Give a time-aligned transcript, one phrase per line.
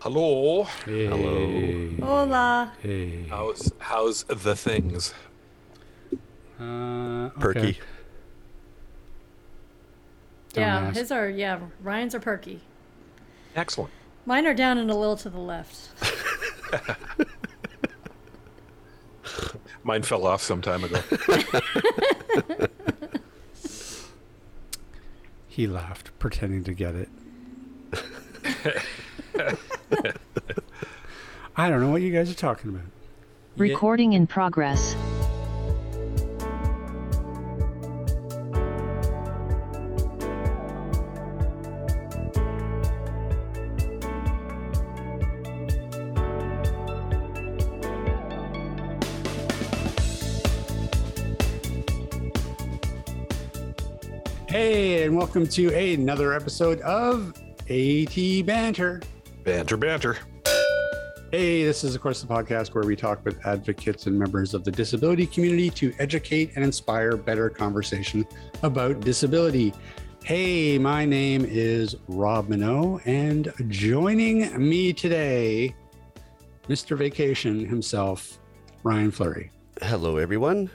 [0.00, 0.64] Hello.
[0.84, 1.90] Hello.
[2.02, 2.72] Hola.
[2.82, 3.26] Hey.
[3.28, 5.12] How's how's the things?
[6.58, 7.78] Uh, Perky.
[10.52, 10.96] Don't Yeah, ask.
[10.98, 11.60] his are yeah.
[11.82, 12.60] Ryan's are perky.
[13.54, 13.92] Excellent.
[14.26, 15.90] Mine are down and a little to the left.
[19.82, 21.00] Mine fell off some time ago.
[25.52, 27.08] He laughed, pretending to get it.
[31.60, 32.86] I don't know what you guys are talking about.
[33.58, 34.94] Recording in progress.
[54.48, 57.34] Hey, and welcome to another episode of
[57.68, 59.02] AT Banter.
[59.44, 60.16] banter, banter.
[61.32, 64.64] Hey, this is, of course, the podcast where we talk with advocates and members of
[64.64, 68.26] the disability community to educate and inspire better conversation
[68.64, 69.72] about disability.
[70.24, 75.72] Hey, my name is Rob Mineault, and joining me today,
[76.68, 76.98] Mr.
[76.98, 78.40] Vacation himself,
[78.82, 79.52] Ryan Fleury.
[79.80, 80.68] Hello, everyone.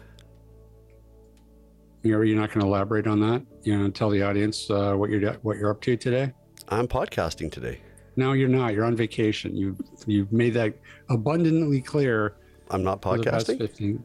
[2.03, 3.45] You're, you're not going to elaborate on that?
[3.63, 6.31] You know, tell the audience uh, what you're what you're up to today.
[6.69, 7.81] I'm podcasting today.
[8.15, 8.73] No, you're not.
[8.73, 9.55] You're on vacation.
[9.55, 10.73] You you've made that
[11.09, 12.35] abundantly clear.
[12.71, 14.01] I'm not for the past podcasting.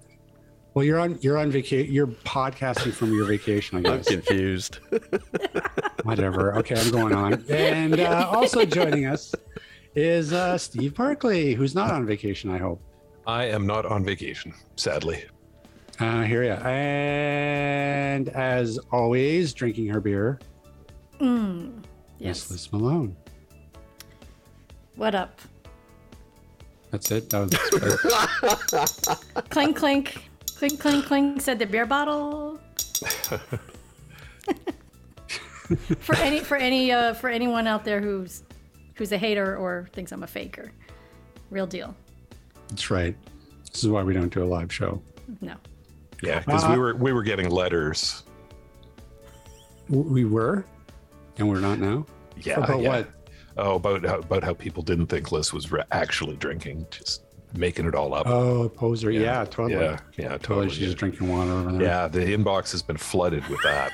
[0.75, 1.93] Well, you're on you're on vacation.
[1.93, 4.79] You're podcasting from your vacation, I I'm confused.
[6.05, 6.57] Whatever.
[6.59, 7.45] Okay, I'm going on.
[7.49, 9.35] And uh, also joining us
[9.95, 12.51] is uh, Steve Barclay, who's not on vacation.
[12.51, 12.81] I hope.
[13.27, 15.25] I am not on vacation, sadly.
[15.99, 16.55] Uh, here ya.
[16.65, 20.41] And as always, drinking her beer,
[21.21, 21.75] Mm.
[21.77, 21.85] Miss
[22.19, 22.51] Yes.
[22.51, 23.15] Liz Malone.
[25.01, 25.41] What up?
[26.91, 27.31] That's it.
[27.31, 27.55] That was
[29.49, 30.29] Clink clink.
[30.59, 32.61] Clink clink clink said the beer bottle.
[36.01, 38.43] for any for any uh, for anyone out there who's
[38.95, 40.71] who's a hater or thinks I'm a faker.
[41.49, 41.97] Real deal.
[42.69, 43.17] that's right.
[43.73, 45.01] This is why we don't do a live show.
[45.41, 45.55] No.
[46.23, 48.25] Yeah, because Uh, we were we were getting letters.
[49.89, 50.67] We were,
[51.39, 52.05] and we're not now.
[52.43, 52.61] Yeah.
[52.61, 52.89] About yeah.
[52.91, 53.09] what?
[53.57, 57.23] Oh, about how, about how people didn't think Liz was re- actually drinking, just
[57.55, 58.27] making it all up.
[58.27, 59.11] Oh, poser.
[59.11, 59.45] Yeah, Yeah.
[59.45, 59.73] totally.
[59.85, 60.39] yeah, yeah, Totally.
[60.39, 60.69] totally.
[60.71, 61.83] She's just drinking water over there.
[61.83, 63.93] Yeah, the inbox has been flooded with that.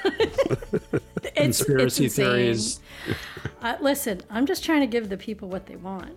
[1.39, 2.81] It's, Conspiracy it's theories.
[3.61, 6.13] Uh, listen, I'm just trying to give the people what they want.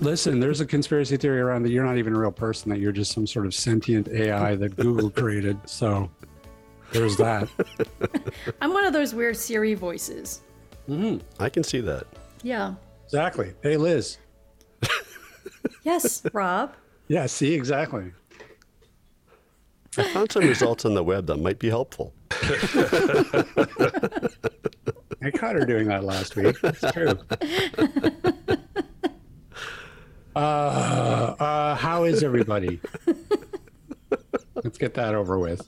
[0.00, 2.90] Listen, there's a conspiracy theory around that you're not even a real person, that you're
[2.90, 5.56] just some sort of sentient AI that Google created.
[5.68, 6.10] So
[6.92, 7.48] there's that.
[8.60, 10.42] I'm one of those weird Siri voices.
[10.86, 12.06] Hmm, I can see that.
[12.42, 12.74] Yeah.
[13.04, 13.52] Exactly.
[13.62, 14.18] Hey, Liz.
[15.82, 16.72] Yes, Rob.
[17.08, 18.10] Yeah, see, exactly.
[19.96, 22.12] I found some results on the web that might be helpful.
[22.32, 22.36] I
[25.32, 26.56] caught her doing that last week.
[26.64, 27.16] It's true.
[30.34, 32.78] Uh, uh, how is everybody?
[34.62, 35.66] Let's get that over with.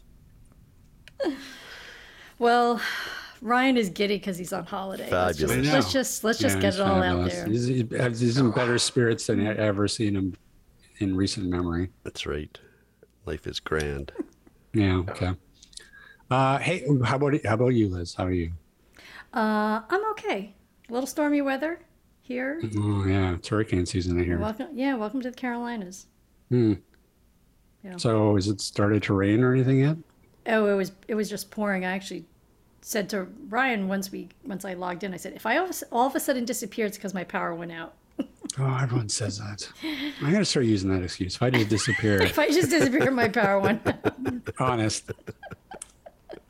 [2.39, 2.79] Well,
[3.41, 5.09] Ryan is giddy because he's on holiday.
[5.11, 5.69] Let's just, Fabulous.
[5.69, 5.77] I know.
[5.79, 7.47] let's just let's just Yeah, get it all out there.
[7.47, 10.35] He's, he's- he's in better spirits than I've ever seen him
[10.99, 11.91] in recent memory.
[12.05, 12.57] That's right.
[13.27, 14.13] Life is grand.
[14.75, 14.99] Yeah.
[14.99, 15.33] Okay.
[16.31, 18.15] Uh, hey, how about how about you, Liz?
[18.15, 18.53] How are you?
[19.33, 20.55] Uh, I'm okay.
[20.89, 21.81] A little stormy weather
[22.21, 22.61] here.
[22.77, 24.39] Oh yeah, it's hurricane season I hear.
[24.39, 26.07] Welcome, yeah, welcome to the Carolinas.
[26.51, 26.75] Hmm.
[27.83, 27.97] Yeah.
[27.97, 29.97] So, has it started to rain or anything yet?
[30.47, 31.87] Oh, it was it was just pouring.
[31.87, 32.27] I actually
[32.81, 35.71] said to Ryan once we once I logged in, I said, if I all of
[35.71, 37.95] a, all of a sudden disappear, it's because my power went out.
[38.59, 39.69] Oh, everyone says that.
[40.23, 41.37] I'm gonna start using that excuse.
[41.37, 43.87] If I just disappear, If I just disappear, my power went.
[43.87, 44.15] out.
[44.59, 45.13] honest,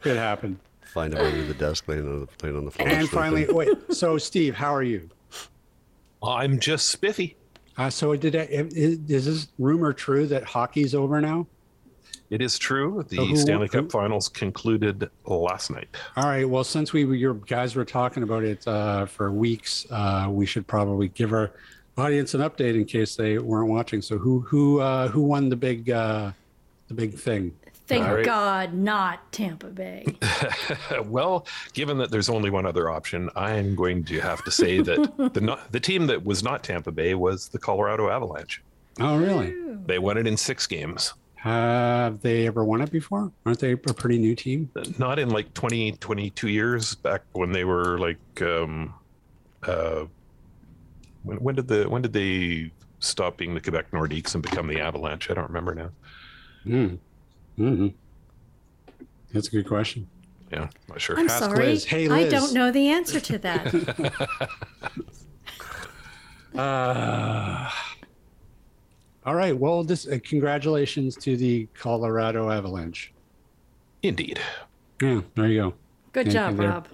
[0.04, 0.58] it happened.
[0.94, 2.88] Find him under the desk, laying on the, laying on the floor.
[2.88, 3.68] And finally, wait.
[3.92, 5.10] So, Steve, how are you?
[6.22, 7.36] I'm just spiffy.
[7.76, 11.46] Uh, so, did I, is, is this rumor true that hockey's over now?
[12.30, 13.04] It is true.
[13.08, 15.88] The So who- Stanley Cup who- Finals concluded last night.
[16.16, 16.48] All right.
[16.48, 20.66] Well, since we your guys were talking about it uh, for weeks, uh, we should
[20.66, 21.50] probably give our
[21.96, 24.02] audience an update in case they weren't watching.
[24.02, 26.32] So, who who uh, who won the big uh,
[26.88, 27.52] the big thing?
[27.86, 28.24] Thank All right.
[28.24, 30.04] God, not Tampa Bay.
[31.06, 35.30] Well, given that there's only one other option, I'm going to have to say that
[35.32, 38.62] the not, the team that was not Tampa Bay was the Colorado Avalanche.
[39.00, 39.54] Oh, really?
[39.86, 41.14] They won it in six games.
[41.38, 43.30] Have they ever won it before?
[43.46, 44.70] Aren't they a pretty new team?
[44.98, 48.92] Not in like 20, 22 years back when they were like um,
[49.62, 50.06] uh,
[51.22, 54.80] When, when did the when did they stop being the Quebec Nordiques and become the
[54.80, 55.30] Avalanche?
[55.30, 55.90] I don't remember now.
[56.66, 56.98] Mm.
[57.56, 57.88] hmm
[59.32, 60.08] That's a good question.
[60.52, 61.18] Yeah, not sure.
[61.20, 61.66] I'm Ask sorry.
[61.66, 61.84] Liz.
[61.84, 64.50] Hey, I don't know the answer to that.
[66.58, 67.70] Uh,
[69.28, 69.54] all right.
[69.56, 73.12] Well, this uh, congratulations to the Colorado Avalanche.
[74.02, 74.40] Indeed.
[75.02, 75.74] Yeah, there you go.
[76.12, 76.68] Good Anything job, there?
[76.70, 76.88] Rob.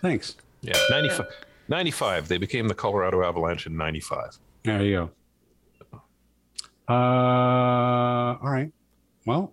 [0.00, 0.36] Thanks.
[0.60, 1.26] Yeah, 95,
[1.66, 2.28] 95.
[2.28, 4.38] They became the Colorado Avalanche in 95.
[4.62, 5.10] There you
[5.90, 5.98] go.
[6.88, 6.92] Uh,
[8.40, 8.72] all right.
[9.26, 9.52] Well,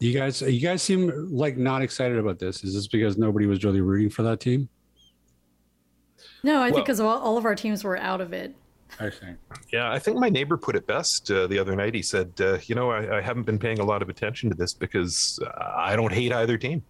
[0.00, 2.64] you guys, you guys seem like not excited about this.
[2.64, 4.68] Is this because nobody was really rooting for that team?
[6.42, 8.52] No, I Well- think because all, all of our teams were out of it.
[8.98, 9.38] I think.
[9.72, 11.94] Yeah, I think my neighbor put it best uh, the other night.
[11.94, 14.56] He said, uh, "You know, I, I haven't been paying a lot of attention to
[14.56, 16.82] this because uh, I don't hate either team.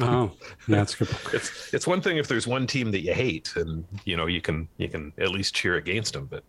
[0.00, 0.32] Oh,
[0.68, 1.08] that's good.
[1.32, 4.40] It's it's one thing if there's one team that you hate, and you know you
[4.40, 6.26] can you can at least cheer against them.
[6.26, 6.44] But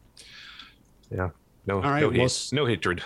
[1.12, 1.30] yeah,
[1.66, 3.04] no, All right, no, well, hate, no hatred.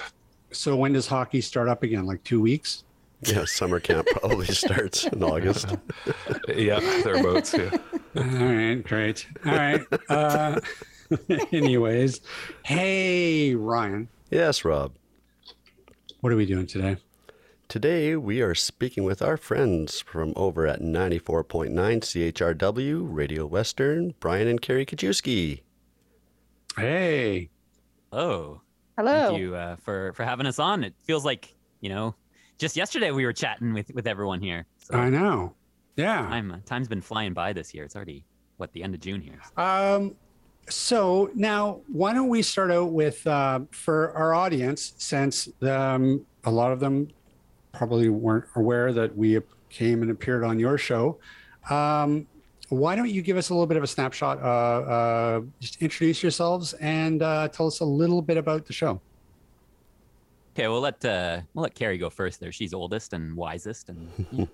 [0.52, 2.06] So when does hockey start up again?
[2.06, 2.84] Like two weeks?
[3.22, 5.76] Yeah, summer camp probably starts in August.
[6.48, 7.54] Yeah, thereabouts.
[7.54, 7.78] Yeah.
[8.16, 9.28] All right, great.
[9.46, 9.82] All right.
[10.08, 10.60] Uh,
[11.52, 12.22] anyways,
[12.64, 14.94] hey Ryan, Yes, Rob.
[16.22, 16.98] what are we doing today?
[17.68, 24.48] Today we are speaking with our friends from over at 94.9 CHRW Radio Western, Brian
[24.48, 25.62] and Carrie Kajewski.
[26.76, 27.50] Hey,
[28.12, 28.62] Oh,
[28.98, 29.30] Hello.
[29.30, 30.84] thank you uh, for for having us on.
[30.84, 32.16] It feels like you know,
[32.58, 34.66] just yesterday we were chatting with with everyone here.
[34.80, 35.54] So I know.
[35.96, 36.22] Yeah.
[36.28, 37.84] time uh, time's been flying by this year.
[37.84, 38.26] It's already
[38.58, 39.40] what the end of June here.
[39.58, 40.16] Um,
[40.69, 46.51] so now, why don't we start out with uh, for our audience, since um, a
[46.51, 47.10] lot of them
[47.71, 49.39] probably weren't aware that we
[49.69, 51.19] came and appeared on your show.
[51.69, 52.27] Um,
[52.69, 54.39] why don't you give us a little bit of a snapshot?
[54.42, 59.01] Uh, uh, just introduce yourselves and uh, tell us a little bit about the show.
[60.56, 62.39] Okay, we'll let uh, we'll let Carrie go first.
[62.39, 64.50] There, she's oldest and wisest, and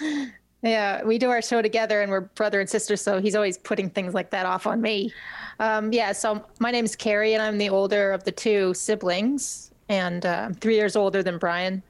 [0.00, 0.26] Yeah,
[0.62, 4.14] we do our show together and we're brother and sister, so he's always putting things
[4.14, 5.12] like that off on me.
[5.58, 10.24] Um, yeah, so my name's Carrie and I'm the older of the two siblings, and
[10.24, 11.82] uh, I'm three years older than Brian.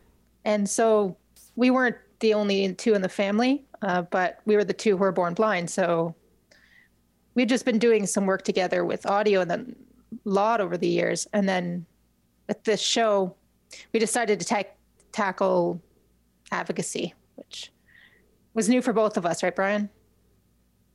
[0.45, 1.17] And so
[1.57, 4.97] we weren't the only two in the family, uh, but we were the two who
[4.97, 5.69] were born blind.
[5.69, 6.15] So
[7.35, 9.77] we'd just been doing some work together with audio and then
[10.13, 11.27] a lot over the years.
[11.33, 11.87] And then
[12.49, 13.35] at this show,
[13.93, 14.63] we decided to ta-
[15.13, 15.81] tackle
[16.51, 17.73] advocacy, which
[18.55, 19.89] was new for both of us, right, Brian?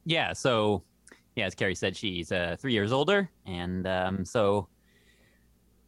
[0.07, 0.31] yeah.
[0.33, 0.83] So
[1.36, 4.69] yeah, as Carrie said, she's uh, three years older, and um, so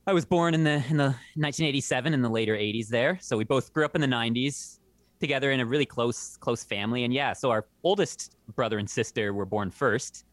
[0.06, 3.18] I was born in the in the 1987 in the later 80s there.
[3.21, 4.80] So we both grew up in the 90s
[5.19, 7.06] together in a really close close family.
[7.06, 10.25] And yeah, so our oldest brother and sister were born first,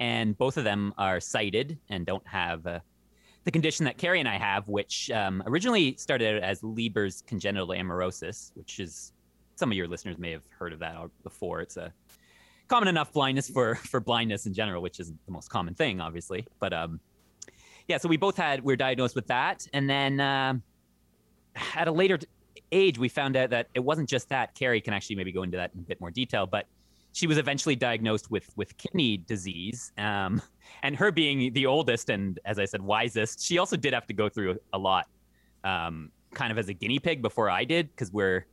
[0.00, 2.80] and both of them are sighted and don't have uh,
[3.44, 7.68] the condition that Carrie and I have, which um, originally started out as Leber's congenital
[7.68, 9.12] amaurosis, which is
[9.56, 11.60] some of your listeners may have heard of that before.
[11.60, 11.92] It's a
[12.68, 16.46] common enough blindness for for blindness in general, which is the most common thing, obviously.
[16.60, 17.00] But um,
[17.88, 20.62] yeah, so we both had we were diagnosed with that, and then um
[21.76, 22.18] at a later
[22.72, 24.54] age, we found out that it wasn't just that.
[24.54, 26.66] Carrie can actually maybe go into that in a bit more detail, but
[27.12, 29.92] she was eventually diagnosed with with kidney disease.
[29.98, 30.42] Um,
[30.82, 34.14] and her being the oldest and, as I said, wisest, she also did have to
[34.14, 35.06] go through a lot,
[35.62, 38.46] um, kind of as a guinea pig before I did, because we're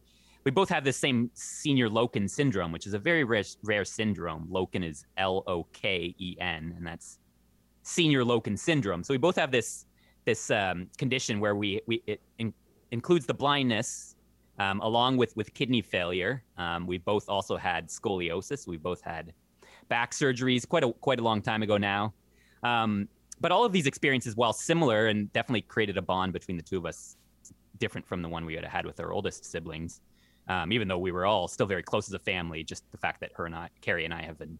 [0.43, 4.47] we both have the same Senior-Loken syndrome, which is a very rare, rare syndrome.
[4.51, 7.19] Loken is L O K E N, and that's
[7.83, 9.03] Senior-Loken syndrome.
[9.03, 9.85] So we both have this
[10.25, 12.53] this um, condition where we we it in,
[12.91, 14.15] includes the blindness
[14.59, 16.43] um, along with with kidney failure.
[16.57, 18.67] Um, we both also had scoliosis.
[18.67, 19.33] We both had
[19.89, 22.13] back surgeries quite a quite a long time ago now.
[22.63, 23.07] Um,
[23.39, 26.77] but all of these experiences, while similar and definitely created a bond between the two
[26.77, 27.17] of us,
[27.79, 30.01] different from the one we had had with our oldest siblings.
[30.47, 33.21] Um, even though we were all still very close as a family, just the fact
[33.21, 34.57] that her and I, Carrie and I, have been,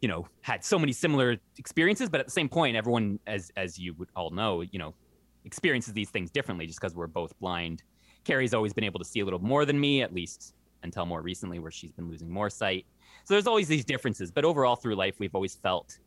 [0.00, 2.08] you know, had so many similar experiences.
[2.08, 4.94] But at the same point, everyone, as as you would all know, you know,
[5.44, 7.82] experiences these things differently, just because we're both blind.
[8.24, 11.22] Carrie's always been able to see a little more than me, at least until more
[11.22, 12.86] recently, where she's been losing more sight.
[13.24, 14.30] So there's always these differences.
[14.30, 15.98] But overall, through life, we've always felt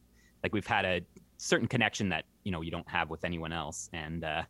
[0.44, 1.02] like we've had a
[1.38, 3.90] certain connection that you know you don't have with anyone else.
[3.94, 4.44] And uh,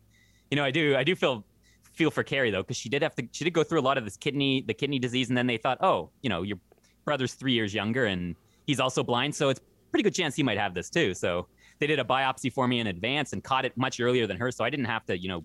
[0.50, 1.44] you know, I do I do feel
[1.92, 3.98] feel for Carrie though, because she did have to she did go through a lot
[3.98, 6.58] of this kidney the kidney disease, and then they thought, oh, you know, your
[7.04, 10.58] brother's three years younger and he's also blind, so it's pretty good chance he might
[10.58, 11.14] have this too.
[11.14, 11.46] So
[11.78, 14.50] they did a biopsy for me in advance and caught it much earlier than her,
[14.50, 15.44] so I didn't have to you know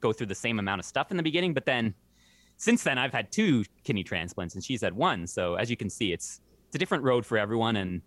[0.00, 1.54] go through the same amount of stuff in the beginning.
[1.54, 1.94] But then
[2.56, 5.26] since then, I've had two kidney transplants and she's had one.
[5.26, 8.02] So as you can see, it's it's a different road for everyone and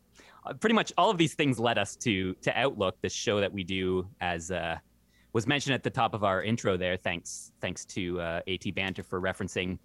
[0.46, 3.52] uh, pretty much all of these things led us to to Outlook, this show that
[3.52, 4.78] we do as uh,
[5.36, 6.96] was mentioned at the top of our intro there.
[6.96, 9.78] Thanks thanks to uh, AT Banter for referencing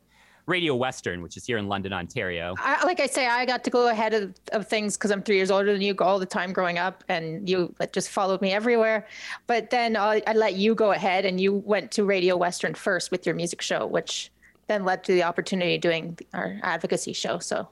[0.46, 2.54] Radio Western, which is here in London, Ontario.
[2.58, 5.34] I, like I say, I got to go ahead of, of things because I'm three
[5.34, 9.08] years older than you all the time growing up, and you just followed me everywhere.
[9.48, 13.10] But then I, I let you go ahead, and you went to Radio Western first
[13.10, 14.30] with your music show, which
[14.68, 17.40] then led to the opportunity of doing our advocacy show.
[17.40, 17.68] So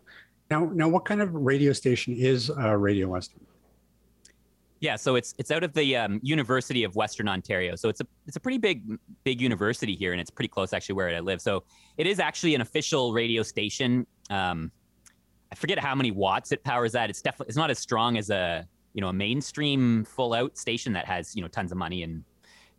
[0.50, 3.40] now, now, what kind of radio station is uh, Radio Western?
[4.80, 7.74] Yeah, so it's it's out of the um, University of Western Ontario.
[7.74, 10.94] So it's a it's a pretty big big university here, and it's pretty close actually
[10.94, 11.40] where I live.
[11.40, 11.64] So
[11.96, 14.06] it is actually an official radio station.
[14.30, 14.70] Um,
[15.50, 17.10] I forget how many watts it powers at.
[17.10, 20.92] It's definitely it's not as strong as a you know a mainstream full out station
[20.92, 22.22] that has you know tons of money and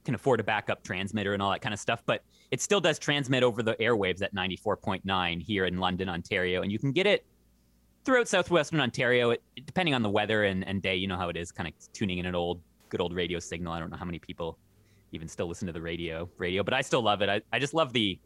[0.05, 2.01] can afford a backup transmitter and all that kind of stuff.
[2.05, 6.71] But it still does transmit over the airwaves at 94.9 here in London, Ontario, and
[6.71, 7.25] you can get it
[8.05, 11.37] throughout southwestern Ontario, it, depending on the weather and, and day, you know how it
[11.37, 13.73] is, kind of tuning in an old, good old radio signal.
[13.73, 14.57] I don't know how many people
[15.11, 17.29] even still listen to the radio, radio, but I still love it.
[17.29, 18.19] I, I just love the,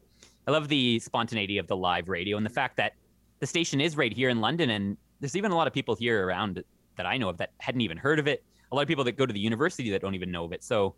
[0.48, 2.94] I love the spontaneity of the live radio and the fact that
[3.40, 6.26] the station is right here in London, and there's even a lot of people here
[6.26, 6.64] around
[6.96, 8.44] that I know of that hadn't even heard of it.
[8.72, 10.64] A lot of people that go to the university that don't even know of it.
[10.64, 10.96] So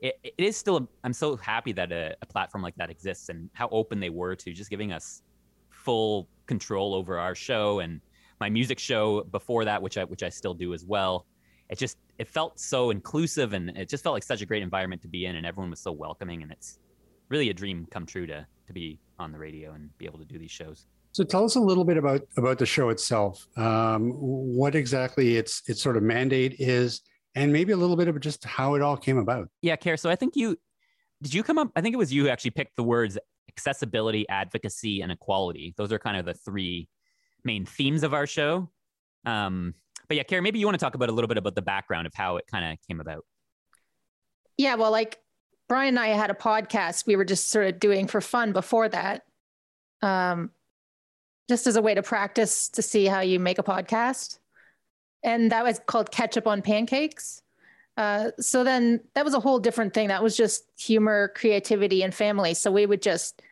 [0.00, 0.76] it, it is still.
[0.76, 4.10] A, I'm so happy that a, a platform like that exists and how open they
[4.10, 5.22] were to just giving us
[5.70, 8.00] full control over our show and
[8.40, 11.26] my music show before that, which I which I still do as well.
[11.68, 15.02] It just it felt so inclusive and it just felt like such a great environment
[15.02, 16.78] to be in, and everyone was so welcoming, and it's
[17.28, 20.24] really a dream come true to to be on the radio and be able to
[20.24, 20.86] do these shows.
[21.12, 23.46] So tell us a little bit about about the show itself.
[23.56, 27.00] Um, what exactly its its sort of mandate is,
[27.34, 29.48] and maybe a little bit of just how it all came about.
[29.62, 29.96] Yeah, Care.
[29.96, 30.56] So I think you
[31.22, 31.70] did you come up.
[31.74, 33.16] I think it was you who actually picked the words
[33.48, 35.72] accessibility, advocacy, and equality.
[35.76, 36.88] Those are kind of the three
[37.46, 38.68] main themes of our show.
[39.24, 39.74] Um,
[40.08, 42.06] but yeah, Carrie, maybe you want to talk about a little bit about the background
[42.06, 43.24] of how it kind of came about.
[44.58, 45.18] Yeah, well, like
[45.68, 48.88] Brian and I had a podcast we were just sort of doing for fun before
[48.88, 49.24] that,
[50.02, 50.50] um,
[51.48, 54.38] just as a way to practice to see how you make a podcast.
[55.24, 57.42] And that was called Ketchup on Pancakes.
[57.96, 60.08] Uh, so then that was a whole different thing.
[60.08, 62.54] That was just humor, creativity, and family.
[62.54, 63.42] So we would just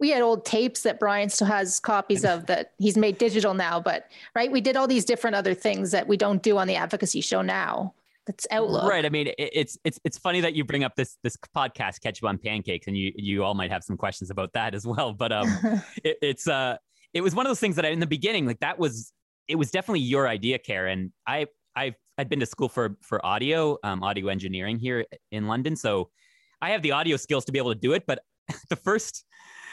[0.00, 3.78] we had old tapes that Brian still has copies of that he's made digital now,
[3.78, 6.74] but right, we did all these different other things that we don't do on the
[6.74, 7.94] advocacy show now.
[8.26, 8.88] That's Outlook.
[8.88, 9.04] Right.
[9.04, 12.38] I mean, it's it's it's funny that you bring up this this podcast, Ketchup on
[12.38, 15.12] Pancakes, and you you all might have some questions about that as well.
[15.12, 15.48] But um,
[16.04, 16.76] it, it's uh,
[17.12, 19.12] it was one of those things that I, in the beginning, like that was
[19.48, 21.12] it was definitely your idea, Karen.
[21.26, 25.74] I I've I'd been to school for for audio, um, audio engineering here in London,
[25.74, 26.10] so
[26.62, 28.04] I have the audio skills to be able to do it.
[28.06, 28.20] But
[28.68, 29.24] the first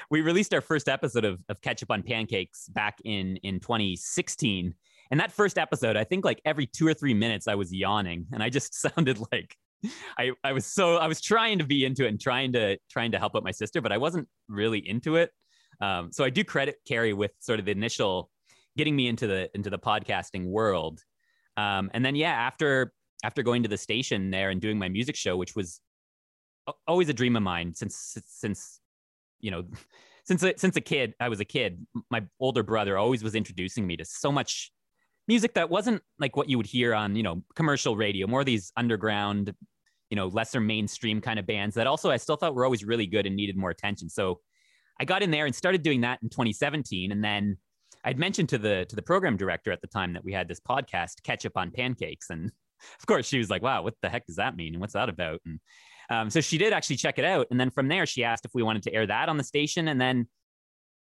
[0.09, 4.73] we released our first episode of, of Ketchup on Pancakes back in in 2016.
[5.09, 8.27] And that first episode, I think like every two or three minutes, I was yawning,
[8.31, 9.55] and I just sounded like
[10.17, 13.11] I I was so I was trying to be into it and trying to trying
[13.11, 15.31] to help out my sister, but I wasn't really into it.
[15.81, 18.31] Um, so I do credit Carrie with sort of the initial
[18.77, 21.01] getting me into the into the podcasting world.
[21.57, 25.15] Um, and then yeah, after after going to the station there and doing my music
[25.15, 25.81] show, which was
[26.87, 28.79] always a dream of mine since since
[29.39, 29.65] you know,
[30.25, 31.85] since since a kid, I was a kid.
[32.09, 34.71] My older brother always was introducing me to so much
[35.27, 38.71] music that wasn't like what you would hear on you know commercial radio, more these
[38.75, 39.53] underground,
[40.09, 43.07] you know, lesser mainstream kind of bands that also I still thought were always really
[43.07, 44.09] good and needed more attention.
[44.09, 44.41] So
[44.99, 47.57] I got in there and started doing that in 2017, and then
[48.03, 50.59] I'd mentioned to the to the program director at the time that we had this
[50.59, 52.51] podcast, Ketchup on Pancakes, and
[52.99, 54.73] of course she was like, "Wow, what the heck does that mean?
[54.73, 55.59] And what's that about?" And
[56.09, 58.51] um, so she did actually check it out, and then from there she asked if
[58.53, 60.27] we wanted to air that on the station, and then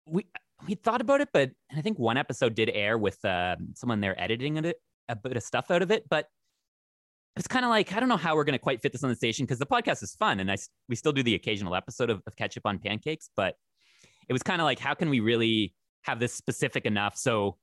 [0.06, 0.26] we
[0.66, 4.20] we thought about it, but I think one episode did air with uh, someone there
[4.20, 4.76] editing it,
[5.08, 6.26] a bit of stuff out of it, but
[7.36, 9.10] it's kind of like I don't know how we're going to quite fit this on
[9.10, 10.56] the station because the podcast is fun, and I
[10.88, 13.54] we still do the occasional episode of, of Ketchup on Pancakes, but
[14.28, 17.16] it was kind of like how can we really have this specific enough?
[17.16, 17.56] So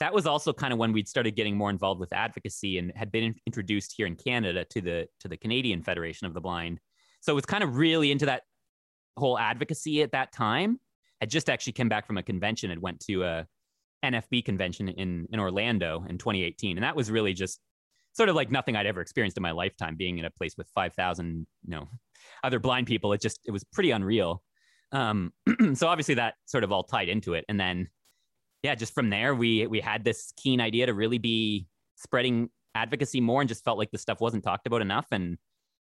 [0.00, 3.10] that was also kind of when we'd started getting more involved with advocacy and had
[3.10, 6.78] been introduced here in Canada to the to the Canadian Federation of the Blind.
[7.20, 8.42] So it was kind of really into that
[9.16, 10.78] whole advocacy at that time.
[11.20, 13.46] I just actually came back from a convention and went to a
[14.04, 17.60] NFB convention in in Orlando in 2018, and that was really just
[18.12, 19.96] sort of like nothing I'd ever experienced in my lifetime.
[19.96, 21.88] Being in a place with 5,000, you know,
[22.42, 24.42] other blind people, it just it was pretty unreal.
[24.92, 25.32] Um,
[25.74, 27.88] so obviously that sort of all tied into it, and then
[28.62, 33.20] yeah, just from there, we we had this keen idea to really be spreading advocacy
[33.20, 35.06] more, and just felt like the stuff wasn't talked about enough.
[35.10, 35.38] And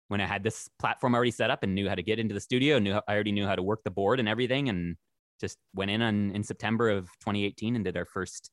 [0.09, 2.41] when I had this platform already set up and knew how to get into the
[2.41, 4.97] studio, knew I already knew how to work the board and everything, and
[5.41, 8.51] just went in on in September of 2018 and did our first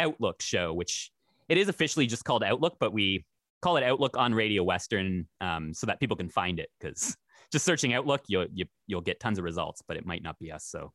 [0.00, 1.10] Outlook show, which
[1.48, 3.24] it is officially just called Outlook, but we
[3.62, 7.16] call it Outlook on Radio Western um, so that people can find it because
[7.52, 10.52] just searching Outlook, you'll you, you'll get tons of results, but it might not be
[10.52, 10.66] us.
[10.66, 10.92] So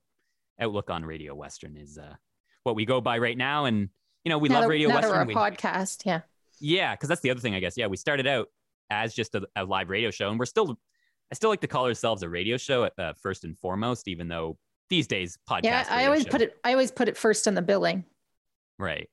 [0.59, 2.15] Outlook on Radio Western is uh,
[2.63, 3.89] what we go by right now, and
[4.23, 5.27] you know we now love Radio now Western.
[5.27, 6.21] we're a podcast, yeah.
[6.59, 7.77] yeah, because that's the other thing, I guess.
[7.77, 8.47] Yeah, we started out
[8.89, 10.77] as just a, a live radio show, and we're still,
[11.31, 14.27] I still like to call ourselves a radio show at uh, first and foremost, even
[14.27, 14.57] though
[14.89, 15.63] these days podcast.
[15.63, 16.31] Yeah, I always show.
[16.31, 16.57] put it.
[16.63, 18.05] I always put it first in the billing.
[18.77, 19.09] right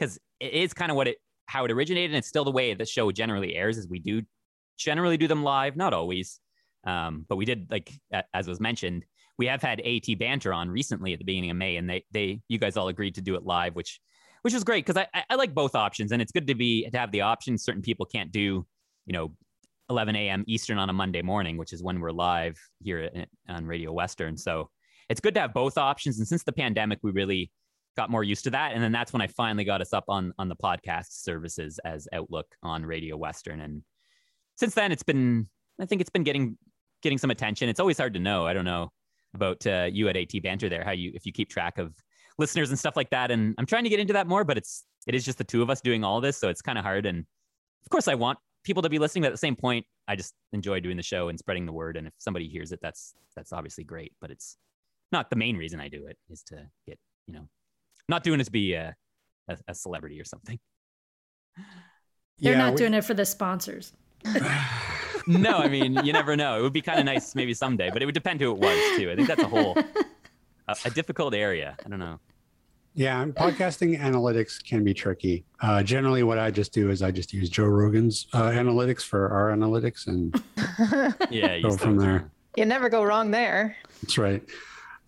[0.00, 2.74] because it is kind of what it how it originated, and it's still the way
[2.74, 3.76] the show generally airs.
[3.76, 4.22] Is we do
[4.78, 6.40] generally do them live, not always,
[6.84, 7.92] um, but we did like
[8.32, 9.04] as was mentioned.
[9.40, 12.42] We have had AT banter on recently at the beginning of May, and they they
[12.48, 13.98] you guys all agreed to do it live, which
[14.42, 16.98] which is great because I, I like both options, and it's good to be to
[16.98, 17.64] have the options.
[17.64, 18.66] Certain people can't do,
[19.06, 19.32] you know,
[19.88, 20.44] 11 a.m.
[20.46, 24.36] Eastern on a Monday morning, which is when we're live here at, on Radio Western.
[24.36, 24.68] So
[25.08, 26.18] it's good to have both options.
[26.18, 27.50] And since the pandemic, we really
[27.96, 30.34] got more used to that, and then that's when I finally got us up on
[30.38, 33.62] on the podcast services as Outlook on Radio Western.
[33.62, 33.84] And
[34.56, 35.48] since then, it's been
[35.80, 36.58] I think it's been getting
[37.02, 37.70] getting some attention.
[37.70, 38.46] It's always hard to know.
[38.46, 38.92] I don't know
[39.34, 41.94] about uh, you at AT Banter there, how you if you keep track of
[42.38, 43.30] listeners and stuff like that.
[43.30, 45.62] And I'm trying to get into that more, but it's it is just the two
[45.62, 47.06] of us doing all this, so it's kind of hard.
[47.06, 50.16] And of course, I want people to be listening, but at the same point, I
[50.16, 51.96] just enjoy doing the show and spreading the word.
[51.96, 54.12] And if somebody hears it, that's that's obviously great.
[54.20, 54.56] But it's
[55.12, 57.48] not the main reason I do it is to get you know
[58.08, 58.94] not doing it to be a
[59.48, 60.58] a, a celebrity or something.
[62.38, 63.92] They're Yeah, not we- doing it for the sponsors.
[65.26, 66.58] no, I mean you never know.
[66.58, 68.98] It would be kind of nice maybe someday, but it would depend who it was
[68.98, 69.10] too.
[69.10, 69.76] I think that's a whole
[70.68, 71.76] a, a difficult area.
[71.84, 72.18] I don't know.
[72.94, 75.44] Yeah, podcasting analytics can be tricky.
[75.62, 79.28] Uh, generally, what I just do is I just use Joe Rogan's uh, analytics for
[79.30, 80.34] our analytics, and
[81.30, 82.30] Yeah, Go from there.
[82.56, 83.76] You never go wrong there.
[84.02, 84.42] that's right.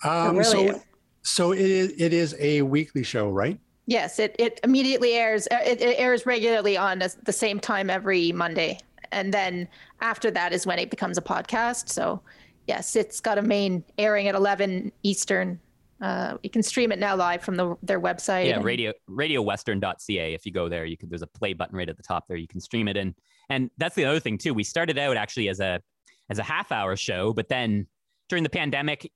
[0.05, 0.83] Um, really so, is.
[1.23, 1.93] so it is.
[1.99, 3.59] It is a weekly show, right?
[3.87, 5.49] Yes, it, it immediately airs.
[5.51, 8.79] uh, It, it airs regularly on a- the same time every Monday,
[9.13, 9.69] and then
[10.01, 11.89] after that is when it becomes a podcast.
[11.89, 12.23] So,
[12.67, 15.61] yes, it's got a main airing at 11 Eastern.
[16.01, 18.47] Uh, you can stream it now live from the, their website.
[18.49, 21.89] yeah and- radio radiowestern.ca if you go there you can there's a play button right
[21.89, 23.15] at the top there you can stream it and
[23.51, 25.81] and that's the other thing too we started out actually as a
[26.29, 27.87] as a half hour show but then
[28.29, 29.13] during the pandemic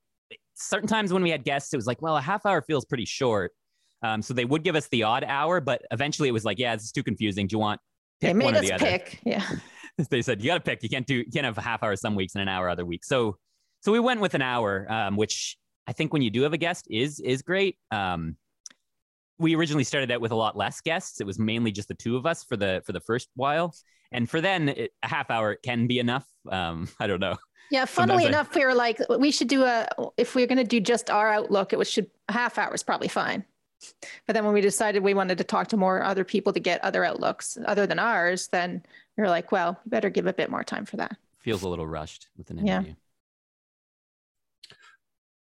[0.55, 3.05] certain times when we had guests it was like well a half hour feels pretty
[3.05, 3.51] short
[4.03, 6.73] um, so they would give us the odd hour but eventually it was like yeah
[6.73, 7.81] this is too confusing do you want
[8.21, 9.19] They made one or us the other pick.
[9.25, 9.45] Yeah.
[10.09, 10.83] they said you got to pick.
[10.83, 11.15] You can't do.
[11.15, 13.07] You can't have a half hour some weeks and an hour other weeks.
[13.07, 13.37] So,
[13.81, 15.57] so we went with an hour, um, which
[15.87, 17.77] I think when you do have a guest is is great.
[17.91, 18.37] Um,
[19.39, 21.21] we originally started out with a lot less guests.
[21.21, 23.75] It was mainly just the two of us for the for the first while,
[24.11, 26.25] and for then it, a half hour can be enough.
[26.49, 27.37] Um, I don't know.
[27.69, 30.47] Yeah, funnily Sometimes I- enough, we were like, we should do a, if we are
[30.47, 33.43] going to do just our outlook, it was should half hour is probably fine.
[34.25, 36.83] But then when we decided we wanted to talk to more other people to get
[36.83, 38.83] other outlooks other than ours, then
[39.15, 41.15] we were like, well, we better give a bit more time for that.
[41.39, 42.71] Feels a little rushed with an interview.
[42.71, 42.77] Yeah.
[42.77, 42.95] interview.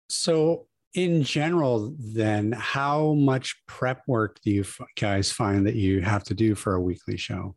[0.09, 4.65] So, in general, then, how much prep work do you
[4.99, 7.55] guys find that you have to do for a weekly show?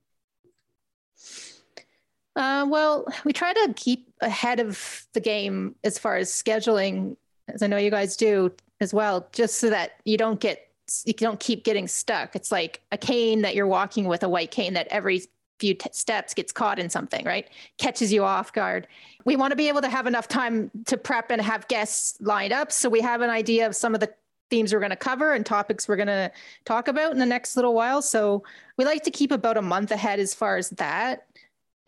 [2.36, 7.62] Uh, well, we try to keep ahead of the game as far as scheduling, as
[7.62, 10.65] I know you guys do as well, just so that you don't get
[11.05, 12.35] you don't keep getting stuck.
[12.35, 15.21] It's like a cane that you're walking with, a white cane that every
[15.59, 17.47] few t- steps gets caught in something, right?
[17.77, 18.87] Catches you off guard.
[19.23, 22.53] We want to be able to have enough time to prep and have guests lined
[22.53, 24.11] up, so we have an idea of some of the
[24.49, 26.31] themes we're going to cover and topics we're going to
[26.65, 28.01] talk about in the next little while.
[28.01, 28.43] So
[28.77, 31.27] we like to keep about a month ahead as far as that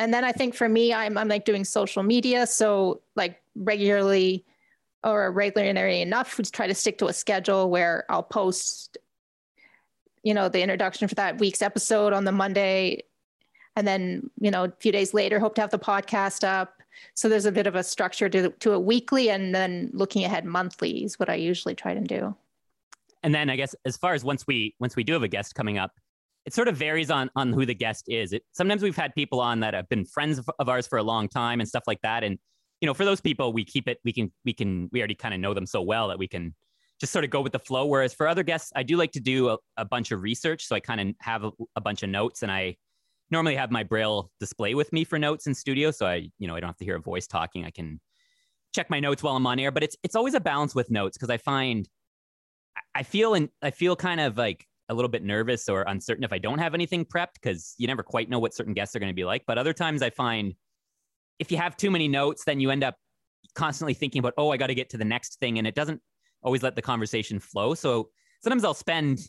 [0.01, 4.43] and then I think for me, I'm I'm like doing social media, so like regularly
[5.03, 8.97] or regularly enough, we try to stick to a schedule where I'll post,
[10.23, 13.03] you know, the introduction for that week's episode on the Monday,
[13.75, 16.81] and then you know a few days later, hope to have the podcast up.
[17.15, 20.45] So there's a bit of a structure to to a weekly, and then looking ahead
[20.45, 22.35] monthly is what I usually try to do.
[23.23, 25.55] and then I guess as far as once we once we do have a guest
[25.55, 25.91] coming up,
[26.45, 28.33] it sort of varies on on who the guest is.
[28.33, 31.03] It sometimes we've had people on that have been friends of, of ours for a
[31.03, 32.23] long time and stuff like that.
[32.23, 32.39] And
[32.81, 33.99] you know, for those people, we keep it.
[34.03, 36.53] We can we can we already kind of know them so well that we can
[36.99, 37.85] just sort of go with the flow.
[37.85, 40.75] Whereas for other guests, I do like to do a, a bunch of research, so
[40.75, 42.75] I kind of have a, a bunch of notes, and I
[43.29, 46.55] normally have my braille display with me for notes in studio, so I you know
[46.55, 47.65] I don't have to hear a voice talking.
[47.65, 48.01] I can
[48.73, 51.17] check my notes while I'm on air, but it's it's always a balance with notes
[51.17, 51.87] because I find
[52.95, 56.33] I feel and I feel kind of like a little bit nervous or uncertain if
[56.33, 59.11] I don't have anything prepped because you never quite know what certain guests are going
[59.11, 59.43] to be like.
[59.45, 60.53] But other times I find
[61.41, 62.95] if you have too many notes, then you end up
[63.55, 65.57] constantly thinking about, oh, I got to get to the next thing.
[65.57, 65.99] And it doesn't
[66.43, 67.73] always let the conversation flow.
[67.73, 68.09] So
[68.41, 69.19] sometimes I'll spend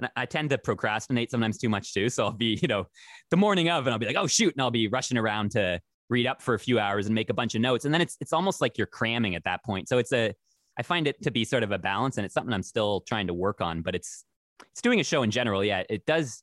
[0.00, 2.08] and I tend to procrastinate sometimes too much too.
[2.08, 2.86] So I'll be, you know,
[3.30, 5.80] the morning of, and I'll be like, oh shoot, and I'll be rushing around to
[6.10, 8.16] read up for a few hours and make a bunch of notes, and then it's
[8.20, 9.88] it's almost like you're cramming at that point.
[9.88, 10.32] So it's a,
[10.78, 13.26] I find it to be sort of a balance, and it's something I'm still trying
[13.26, 13.82] to work on.
[13.82, 14.24] But it's
[14.70, 15.64] it's doing a show in general.
[15.64, 16.42] Yeah, it does.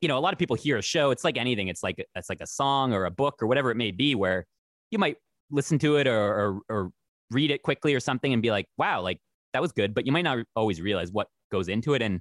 [0.00, 1.10] You know, a lot of people hear a show.
[1.10, 1.68] It's like anything.
[1.68, 4.46] It's like it's like a song or a book or whatever it may be, where
[4.90, 5.16] you might
[5.50, 6.90] listen to it or, or, or
[7.30, 9.18] read it quickly or something and be like, wow, like
[9.52, 12.02] that was good, but you might not always realize what goes into it.
[12.02, 12.20] And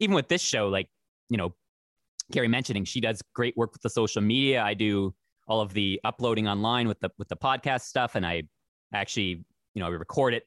[0.00, 0.88] even with this show, like,
[1.28, 1.54] you know,
[2.32, 4.62] Carrie mentioning, she does great work with the social media.
[4.62, 5.14] I do
[5.46, 8.44] all of the uploading online with the with the podcast stuff, and I
[8.92, 10.44] actually, you know, I record it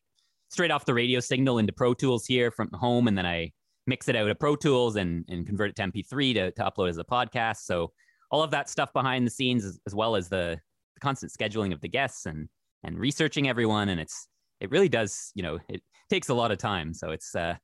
[0.49, 3.51] straight off the radio signal into Pro Tools here from home, and then I
[3.87, 6.89] mix it out of Pro Tools and and convert it to MP3 to, to upload
[6.89, 7.57] as a podcast.
[7.63, 7.91] So
[8.29, 10.59] all of that stuff behind the scenes, as, as well as the,
[10.95, 12.47] the constant scheduling of the guests and
[12.83, 14.27] and researching everyone, and it's
[14.59, 16.93] it really does, you know, it takes a lot of time.
[16.93, 17.55] So it's uh,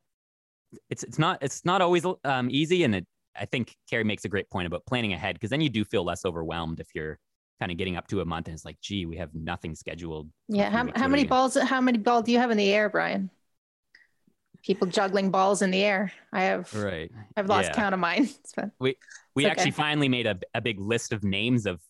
[0.89, 3.07] it's it's not it's not always um, easy, and it,
[3.39, 6.03] I think Carrie makes a great point about planning ahead because then you do feel
[6.03, 7.19] less overwhelmed if you're
[7.59, 10.29] kind of getting up to a month and it's like, gee, we have nothing scheduled.
[10.49, 10.69] Yeah.
[10.69, 11.55] How, how many balls?
[11.55, 13.29] How many balls do you have in the air, Brian?
[14.63, 16.11] People juggling balls in the air.
[16.31, 16.73] I have.
[16.73, 17.11] Right.
[17.35, 17.75] I've lost yeah.
[17.75, 18.29] count of mine.
[18.79, 18.95] we
[19.35, 19.51] we okay.
[19.51, 21.81] actually finally made a, a big list of names of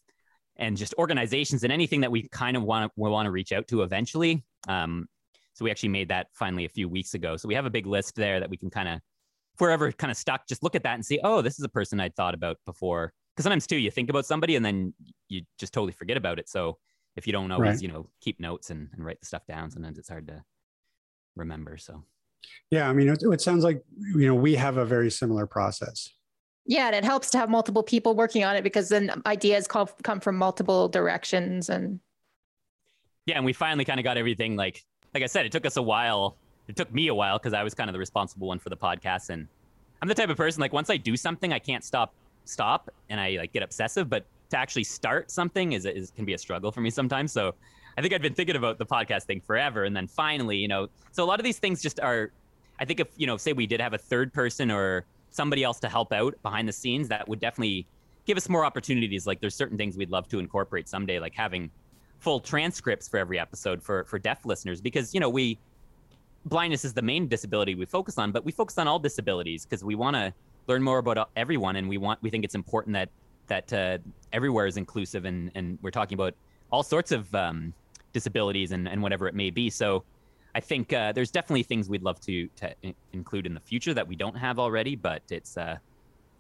[0.55, 3.67] and just organizations and anything that we kind of want to want to reach out
[3.67, 4.43] to eventually.
[4.67, 5.07] Um,
[5.53, 7.38] so we actually made that finally a few weeks ago.
[7.38, 9.91] So we have a big list there that we can kind of, if we're ever
[9.91, 12.15] kind of stuck, just look at that and see, oh, this is a person I'd
[12.15, 13.13] thought about before.
[13.36, 14.93] Because sometimes too, you think about somebody and then
[15.29, 16.49] you just totally forget about it.
[16.49, 16.77] So
[17.15, 17.81] if you don't always, right.
[17.81, 20.43] you know, keep notes and, and write the stuff down, sometimes it's hard to
[21.36, 21.77] remember.
[21.77, 22.03] So.
[22.71, 23.84] Yeah, I mean, it, it sounds like
[24.15, 26.10] you know we have a very similar process.
[26.65, 29.88] Yeah, and it helps to have multiple people working on it because then ideas come
[30.03, 31.99] come from multiple directions and.
[33.25, 35.77] Yeah, and we finally kind of got everything like like I said, it took us
[35.77, 36.38] a while.
[36.67, 38.77] It took me a while because I was kind of the responsible one for the
[38.77, 39.47] podcast, and
[40.01, 42.13] I'm the type of person like once I do something, I can't stop
[42.45, 44.10] stop, and I like get obsessive.
[44.10, 47.32] But to actually start something is is can be a struggle for me sometimes.
[47.32, 47.56] So
[47.97, 50.88] I think I'd been thinking about the podcast thing forever, and then finally, you know,
[51.12, 52.32] so a lot of these things just are.
[52.79, 55.79] I think if you know, say we did have a third person or somebody else
[55.82, 57.86] to help out behind the scenes, that would definitely
[58.25, 59.27] give us more opportunities.
[59.27, 61.69] Like there's certain things we'd love to incorporate someday, like having
[62.19, 65.58] full transcripts for every episode for for deaf listeners because you know we
[66.45, 69.84] blindness is the main disability we focus on, but we focus on all disabilities because
[69.84, 70.34] we want to
[70.67, 73.10] learn more about everyone, and we want we think it's important that
[73.47, 73.97] that uh,
[74.32, 76.34] everywhere is inclusive, and and we're talking about
[76.71, 77.73] all sorts of um,
[78.13, 79.69] disabilities and and whatever it may be.
[79.69, 80.04] So.
[80.56, 82.76] I think uh, there's definitely things we'd love to to
[83.12, 85.78] include in the future that we don't have already, but it's uh,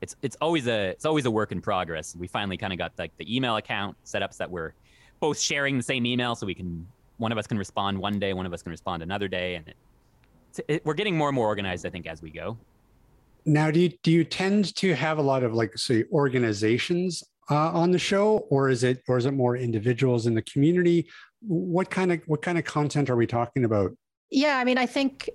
[0.01, 2.15] it's it's always a it's always a work in progress.
[2.15, 4.73] We finally kind of got like the email account setups that we're
[5.23, 8.33] both sharing the same email so we can one of us can respond one day
[8.33, 11.47] one of us can respond another day and it, it, we're getting more and more
[11.47, 12.57] organized i think as we go
[13.45, 17.71] now do you do you tend to have a lot of like say organizations uh,
[17.71, 21.07] on the show or is it or is it more individuals in the community
[21.47, 23.91] what kind of what kind of content are we talking about
[24.29, 25.29] yeah i mean i think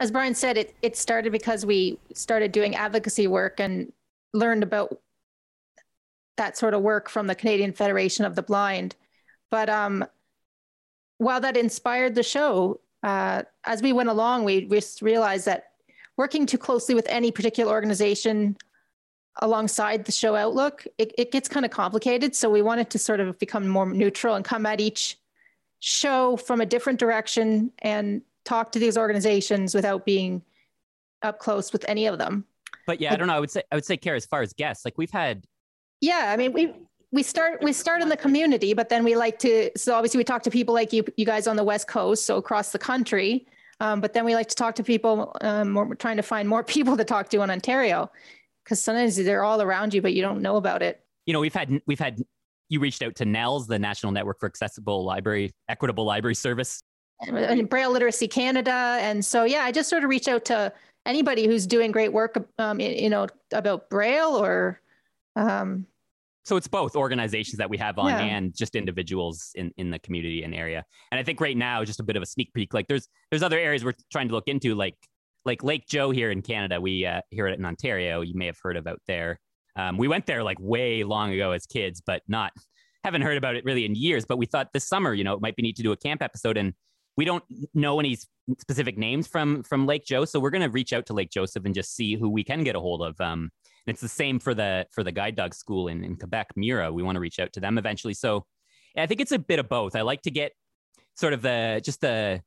[0.00, 3.92] as brian said it it started because we started doing advocacy work and
[4.32, 4.98] learned about
[6.36, 8.96] that sort of work from the canadian federation of the blind
[9.50, 10.04] but um,
[11.18, 15.72] while that inspired the show, uh, as we went along, we just realized that
[16.16, 18.56] working too closely with any particular organization
[19.40, 22.34] alongside the show outlook, it, it gets kind of complicated.
[22.34, 25.17] So we wanted to sort of become more neutral and come at each
[25.80, 30.42] show from a different direction and talk to these organizations without being
[31.22, 32.44] up close with any of them.
[32.86, 33.34] But yeah, but, I don't know.
[33.34, 35.44] I would say I would say, care as far as guests, like we've had.
[36.00, 36.72] Yeah, I mean, we
[37.10, 40.24] we start we start in the community but then we like to so obviously we
[40.24, 43.46] talk to people like you you guys on the west coast so across the country
[43.80, 46.62] um, but then we like to talk to people um, we're trying to find more
[46.76, 48.10] people to talk to in ontario
[48.64, 51.54] because sometimes they're all around you but you don't know about it you know we've
[51.54, 52.22] had we've had
[52.68, 56.82] you reached out to NELS, the National Network for Accessible Library, Equitable Library Service.
[57.20, 58.98] And Braille Literacy Canada.
[59.00, 60.72] And so, yeah, I just sort of reach out to
[61.04, 64.80] anybody who's doing great work, um, you know, about Braille or
[65.34, 65.86] um,
[66.48, 68.20] so it's both organizations that we have on yeah.
[68.20, 70.82] and just individuals in, in the community and area.
[71.12, 73.42] And I think right now, just a bit of a sneak peek, like there's there's
[73.42, 74.96] other areas we're trying to look into, like
[75.44, 76.80] like Lake Joe here in Canada.
[76.80, 79.38] We uh, here in Ontario, you may have heard about there.
[79.78, 82.52] Um, we went there like way long ago as kids, but not
[83.04, 84.26] haven't heard about it really in years.
[84.26, 86.22] But we thought this summer, you know, it might be neat to do a camp
[86.22, 86.74] episode, and
[87.16, 88.18] we don't know any
[88.58, 91.74] specific names from from Lake Joe, so we're to reach out to Lake Joseph and
[91.74, 93.18] just see who we can get a hold of.
[93.20, 93.50] Um,
[93.86, 96.92] and it's the same for the for the guide dog school in, in Quebec, Mira.
[96.92, 98.14] We want to reach out to them eventually.
[98.14, 98.44] So
[98.96, 99.96] I think it's a bit of both.
[99.96, 100.52] I like to get
[101.14, 102.42] sort of the just the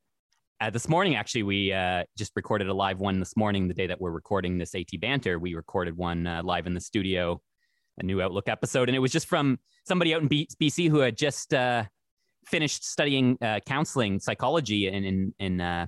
[0.61, 3.87] uh, this morning, actually, we uh, just recorded a live one this morning, the day
[3.87, 5.39] that we're recording this AT Banter.
[5.39, 7.41] We recorded one uh, live in the studio,
[7.97, 8.87] a new Outlook episode.
[8.87, 11.85] And it was just from somebody out in B- BC who had just uh,
[12.45, 15.87] finished studying uh, counseling psychology in, in, in uh,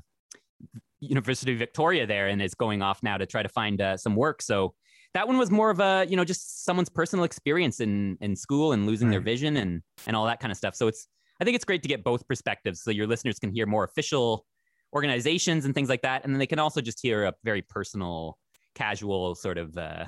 [1.00, 4.42] University of Victoria there and is going off now to try to find some work.
[4.42, 4.74] So
[5.14, 8.72] that one was more of a, you know, just someone's personal experience in, in school
[8.72, 9.14] and losing right.
[9.14, 10.74] their vision and, and all that kind of stuff.
[10.74, 11.08] So it's,
[11.40, 14.48] I think it's great to get both perspectives so your listeners can hear more official
[14.94, 16.24] organizations and things like that.
[16.24, 18.38] And then they can also just hear a very personal,
[18.76, 20.06] casual sort of, uh,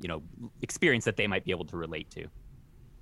[0.00, 0.22] you know,
[0.62, 2.26] experience that they might be able to relate to.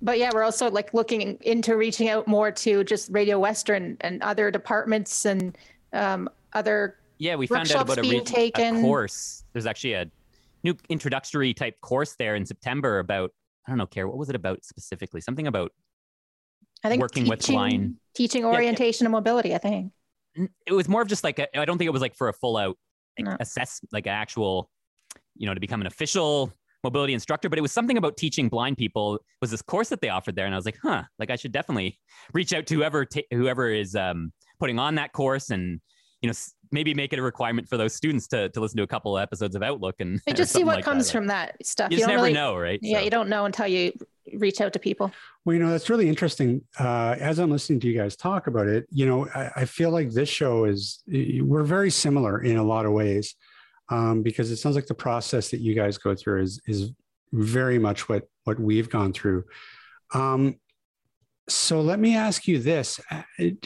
[0.01, 4.21] But yeah, we're also like looking into reaching out more to just Radio Western and
[4.21, 5.57] other departments and
[5.93, 6.97] um, other.
[7.19, 9.45] Yeah, we found out about a, re- a course.
[9.53, 10.11] There's actually a
[10.63, 13.31] new introductory type course there in September about
[13.65, 15.21] I don't know, care what was it about specifically?
[15.21, 15.71] Something about
[16.83, 19.15] I think working teaching, with blind teaching orientation yeah, yeah.
[19.17, 19.55] and mobility.
[19.55, 19.93] I think
[20.35, 22.57] it was more of just like I don't think it was like for a full
[22.57, 22.77] out
[23.17, 23.37] like, no.
[23.39, 24.69] assess like an actual,
[25.35, 26.51] you know, to become an official
[26.83, 29.19] mobility instructor, but it was something about teaching blind people.
[29.41, 31.51] Was this course that they offered there, and I was like, huh, like I should
[31.51, 31.99] definitely
[32.33, 35.79] reach out to whoever ta- whoever is um, putting on that course and
[36.21, 36.33] you know
[36.71, 39.21] maybe make it a requirement for those students to, to listen to a couple of
[39.21, 41.11] episodes of Outlook and, and just see what like comes that.
[41.11, 41.91] from that stuff.
[41.91, 42.79] You, you just never really, know, right?
[42.81, 43.03] Yeah, so.
[43.03, 43.93] you don't know until you
[44.33, 45.11] reach out to people.
[45.45, 46.61] Well, you know, that's really interesting.
[46.79, 49.91] Uh, as I'm listening to you guys talk about it, you know, I, I, feel
[49.91, 53.35] like this show is, we're very similar in a lot of ways
[53.89, 56.91] um, because it sounds like the process that you guys go through is, is
[57.31, 59.43] very much what, what we've gone through.
[60.13, 60.55] Um,
[61.49, 63.01] so let me ask you this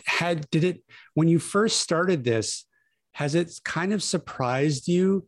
[0.05, 2.65] had did it when you first started this
[3.11, 5.27] has it kind of surprised you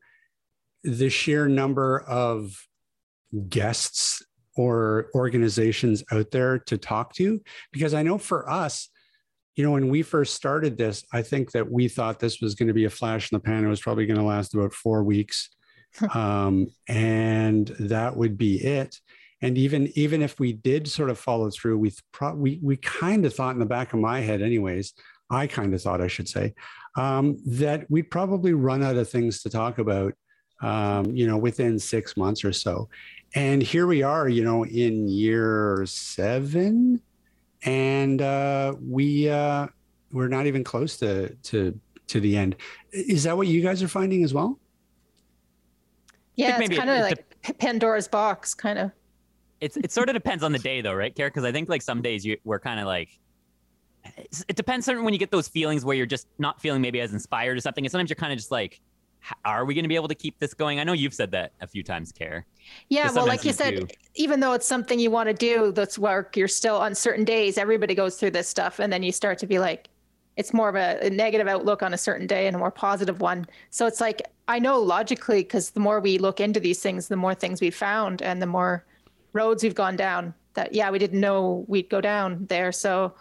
[0.83, 2.67] the sheer number of
[3.47, 4.23] guests
[4.59, 7.39] or organizations out there to talk to?
[7.71, 8.89] Because I know for us,
[9.55, 12.67] you know, when we first started this, I think that we thought this was going
[12.67, 13.63] to be a flash in the pan.
[13.63, 15.49] It was probably going to last about four weeks.
[16.13, 18.97] um, and that would be it.
[19.41, 23.25] And even even if we did sort of follow through, we pro- we we kind
[23.25, 24.93] of thought in the back of my head, anyways.
[25.31, 26.53] I kind of thought I should say
[26.97, 30.13] um, that we'd probably run out of things to talk about,
[30.61, 32.89] um, you know, within six months or so.
[33.35, 37.01] And here we are, you know, in year seven,
[37.63, 39.67] and uh, we uh,
[40.11, 42.55] we're not even close to to to the end.
[42.91, 44.59] Is that what you guys are finding as well?
[46.35, 48.91] Yeah, it's kind of like the, Pandora's box, kind of.
[49.61, 51.29] It's it sort of depends on the day, though, right, Kara?
[51.29, 53.19] Because I think like some days you we're kind of like.
[54.47, 57.13] It depends on when you get those feelings where you're just not feeling maybe as
[57.13, 58.81] inspired or something, and sometimes you're kind of just like,
[59.45, 60.79] are we going to be able to keep this going?
[60.79, 62.45] I know you've said that a few times, Care.
[62.89, 66.37] Yeah, well, like you said, even though it's something you want to do, that's work.
[66.37, 67.57] You're still on certain days.
[67.57, 69.89] Everybody goes through this stuff, and then you start to be like,
[70.37, 73.19] it's more of a, a negative outlook on a certain day and a more positive
[73.19, 73.45] one.
[73.71, 77.17] So it's like I know logically because the more we look into these things, the
[77.17, 78.85] more things we've found, and the more
[79.33, 80.33] roads we've gone down.
[80.53, 82.71] That yeah, we didn't know we'd go down there.
[82.71, 83.13] So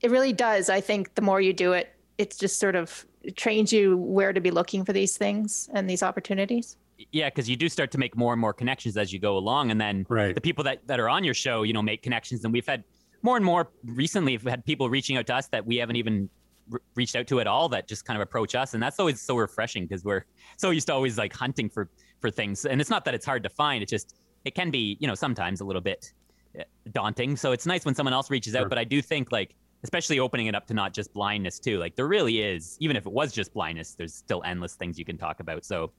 [0.00, 0.68] it really does.
[0.68, 3.06] I think the more you do it, it's just sort of
[3.36, 6.76] trains you where to be looking for these things and these opportunities
[7.12, 9.70] yeah because you do start to make more and more connections as you go along
[9.70, 10.34] and then right.
[10.34, 12.84] the people that, that are on your show you know make connections and we've had
[13.22, 16.28] more and more recently we've had people reaching out to us that we haven't even
[16.70, 19.20] re- reached out to at all that just kind of approach us and that's always
[19.20, 20.24] so refreshing because we're
[20.56, 21.88] so used to always like hunting for
[22.20, 24.96] for things and it's not that it's hard to find it's just it can be
[25.00, 26.12] you know sometimes a little bit
[26.58, 29.54] eh, daunting so it's nice when someone else reaches out but i do think like
[29.82, 31.78] especially opening it up to not just blindness too.
[31.78, 35.04] Like there really is, even if it was just blindness, there's still endless things you
[35.04, 35.64] can talk about.
[35.64, 35.92] So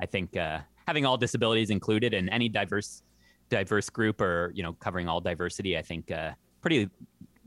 [0.00, 3.02] I think uh, having all disabilities included and any diverse
[3.50, 6.88] diverse group or you know covering all diversity, I think uh, pretty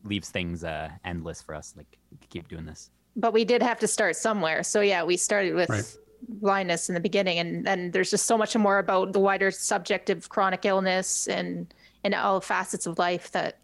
[0.04, 1.74] leaves things uh, endless for us.
[1.76, 1.98] Like
[2.30, 2.92] keep doing this.
[3.16, 4.64] But we did have to start somewhere.
[4.64, 5.70] So yeah, we started with.
[5.70, 5.98] Right.
[6.40, 10.08] blindness in the beginning and then there's just so much more about the wider subject
[10.12, 13.58] of chronic illness and and all facets of life that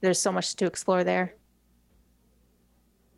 [0.00, 1.32] there's so much to explore there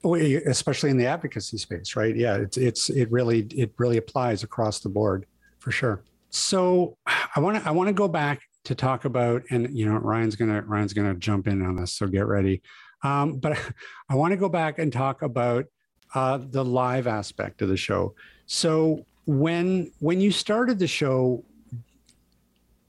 [0.05, 2.15] especially in the advocacy space, right?
[2.15, 5.27] Yeah, it's it's it really it really applies across the board
[5.59, 6.03] for sure.
[6.31, 9.97] So I want to I want to go back to talk about, and you know,
[9.97, 12.63] Ryan's gonna Ryan's gonna jump in on this, so get ready.
[13.03, 13.59] Um, but
[14.09, 15.67] I want to go back and talk about
[16.15, 18.15] uh, the live aspect of the show.
[18.47, 21.45] So when when you started the show,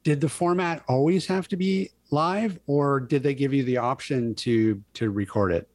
[0.03, 4.35] did the format always have to be live, or did they give you the option
[4.35, 5.67] to to record it?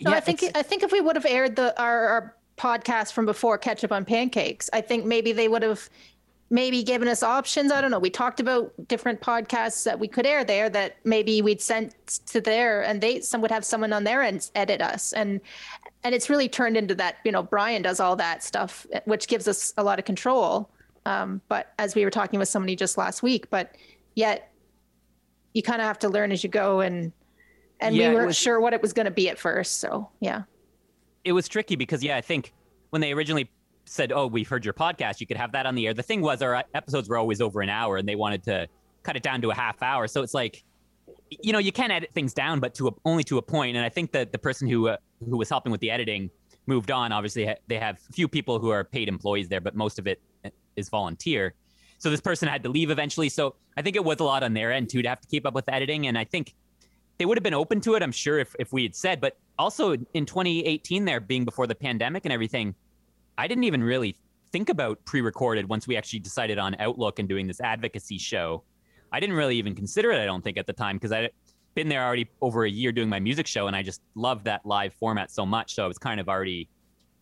[0.00, 3.12] No, yeah, I think I think if we would have aired the our, our podcast
[3.12, 5.88] from before Ketchup on Pancakes, I think maybe they would have
[6.50, 7.70] maybe given us options.
[7.70, 7.98] I don't know.
[7.98, 11.94] We talked about different podcasts that we could air there that maybe we'd sent
[12.26, 15.12] to there and they some would have someone on their end edit us.
[15.12, 15.40] And
[16.04, 19.48] and it's really turned into that you know brian does all that stuff which gives
[19.48, 20.70] us a lot of control
[21.06, 23.74] um, but as we were talking with somebody just last week but
[24.14, 24.52] yet
[25.54, 27.12] you kind of have to learn as you go and
[27.80, 30.08] and Yeah, we weren't was- sure what it was going to be at first so
[30.20, 30.42] yeah
[31.24, 32.54] it was tricky because yeah, I think
[32.90, 33.50] when they originally
[33.84, 36.22] said, "Oh, we've heard your podcast, you could have that on the air." The thing
[36.22, 38.66] was, our episodes were always over an hour, and they wanted to
[39.02, 40.06] cut it down to a half hour.
[40.06, 40.64] So it's like,
[41.28, 43.76] you know, you can edit things down, but to a, only to a point.
[43.76, 44.96] And I think that the person who uh,
[45.28, 46.30] who was helping with the editing
[46.66, 47.12] moved on.
[47.12, 50.06] Obviously, ha- they have a few people who are paid employees there, but most of
[50.06, 50.50] it uh,
[50.90, 51.54] volunteer.
[51.98, 53.28] So this person had to leave eventually.
[53.28, 55.44] So I think it was a lot on their end too to have to keep
[55.44, 56.06] up with editing.
[56.06, 56.54] And I think
[57.18, 59.20] they would have been open to it, I'm sure, if, if we had said.
[59.20, 62.74] But also in 2018, there being before the pandemic and everything,
[63.36, 64.16] I didn't even really
[64.52, 68.62] think about pre recorded once we actually decided on Outlook and doing this advocacy show.
[69.12, 71.30] I didn't really even consider it, I don't think, at the time, because I'd
[71.74, 74.64] been there already over a year doing my music show and I just loved that
[74.66, 75.74] live format so much.
[75.74, 76.68] So I was kind of already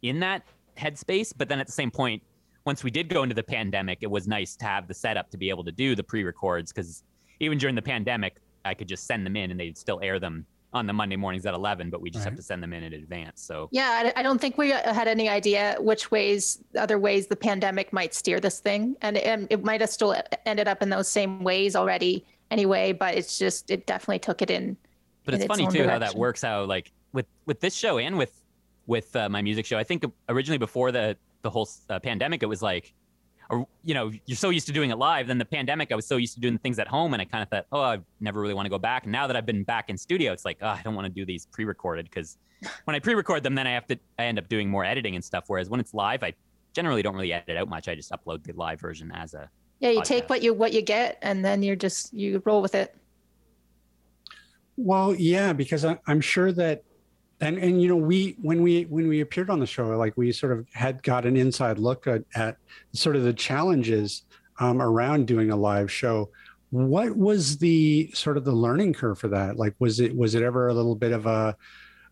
[0.03, 0.43] in that
[0.77, 1.33] headspace.
[1.37, 2.23] But then at the same point,
[2.65, 5.37] once we did go into the pandemic, it was nice to have the setup to
[5.37, 7.03] be able to do the pre records because
[7.41, 10.47] even during the pandemic, I could just send them in and they'd still air them
[10.73, 12.93] on the Monday mornings at 11, but we just have to send them in in
[12.93, 13.43] advance.
[13.43, 17.27] So yeah I, I don't think we uh, had any idea which ways other ways
[17.27, 20.91] the pandemic might steer this thing and it, it might have still ended up in
[20.91, 24.77] those same ways already anyway but it's just it definitely took it in
[25.25, 27.75] but in it's its funny own too how that works out like with with this
[27.75, 28.43] show and with
[28.87, 32.47] with uh, my music show i think originally before the the whole uh, pandemic it
[32.47, 32.93] was like
[33.51, 36.07] or you know you're so used to doing it live then the pandemic i was
[36.07, 38.41] so used to doing things at home and i kind of thought oh i never
[38.41, 39.05] really want to go back.
[39.05, 41.13] And now that i've been back in studio it's like oh, i don't want to
[41.13, 42.39] do these pre-recorded because
[42.85, 45.25] when i pre-record them then i have to i end up doing more editing and
[45.25, 46.33] stuff whereas when it's live i
[46.73, 49.49] generally don't really edit out much i just upload the live version as a
[49.81, 52.75] yeah you take what you what you get and then you're just you roll with
[52.75, 52.95] it.
[54.77, 56.85] Well, yeah, because I, I'm sure that,
[57.41, 60.33] and and you know, we when we when we appeared on the show, like we
[60.33, 62.57] sort of had got an inside look at, at
[62.93, 64.23] sort of the challenges
[64.59, 66.31] um, around doing a live show.
[66.71, 69.57] What was the sort of the learning curve for that?
[69.57, 71.55] Like, was it was it ever a little bit of a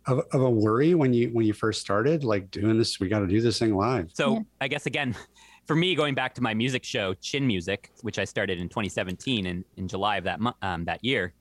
[0.07, 3.01] of, of a worry when you when you first started, like doing this?
[3.01, 4.11] We got to do this thing live.
[4.13, 4.41] So Yeah.
[4.61, 5.17] I guess again,
[5.67, 9.47] for me, going back to my music show, Chin Music, which I started in 2017
[9.47, 11.33] in, in July of that mo- um, that year,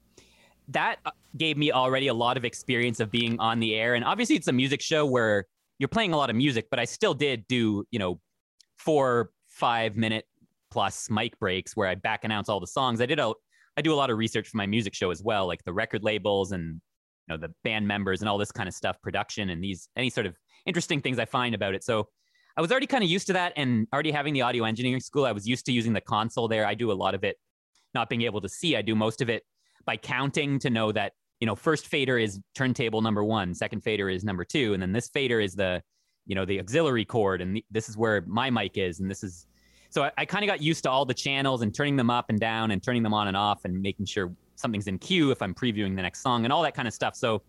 [0.70, 3.96] that uh, gave me already a lot of experience of being on the air.
[3.96, 5.46] And obviously, it's a music show where
[5.80, 8.20] you're playing a lot of music, but I still did do you know
[8.78, 10.26] four five minute
[10.72, 13.02] plus mic breaks where I back announce all the songs.
[13.02, 13.34] I did a
[13.76, 16.04] I do a lot of research for my music show as well, like the record
[16.04, 16.82] labels and
[17.28, 20.10] you know the band members and all this kind of stuff, production and these any
[20.10, 21.84] sort of interesting things I find about it.
[21.84, 22.08] So
[22.56, 25.26] I was already kind of used to that and already having the audio engineering school,
[25.26, 26.66] I was used to using the console there.
[26.66, 27.38] I do a lot of it
[27.96, 28.76] not being able to see.
[28.76, 29.44] I do most of it
[29.86, 34.10] by counting to know that, you know, first fader is turntable number one, second fader
[34.10, 35.82] is number two, and then this fader is the,
[36.26, 39.24] you know, the auxiliary cord, and the, this is where my mic is, and this
[39.24, 39.48] is.
[39.90, 42.30] So I, I kind of got used to all the channels and turning them up
[42.30, 45.42] and down and turning them on and off and making sure something's in cue if
[45.42, 47.16] I'm previewing the next song and all that kind of stuff.
[47.16, 47.44] So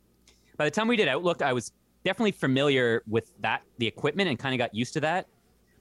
[0.58, 1.72] by the time we did Outlook, I was
[2.04, 5.26] definitely familiar with that, the equipment, and kind of got used to that.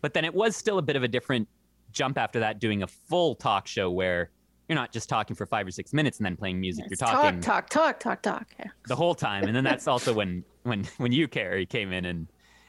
[0.01, 1.47] But then it was still a bit of a different
[1.91, 4.31] jump after that, doing a full talk show where
[4.67, 6.85] you're not just talking for five or six minutes and then playing music.
[6.89, 8.71] You're talking talk talk talk talk talk yeah.
[8.87, 9.43] the whole time.
[9.43, 12.27] And then that's also when when when you, Carrie, came in and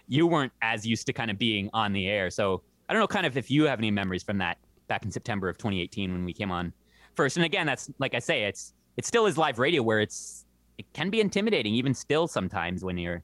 [0.08, 2.30] you weren't as used to kind of being on the air.
[2.30, 5.10] So I don't know, kind of if you have any memories from that back in
[5.10, 6.72] September of 2018 when we came on
[7.14, 7.36] first.
[7.36, 10.44] And again, that's like I say, it's it still is live radio where it's
[10.78, 13.22] it can be intimidating even still sometimes when you're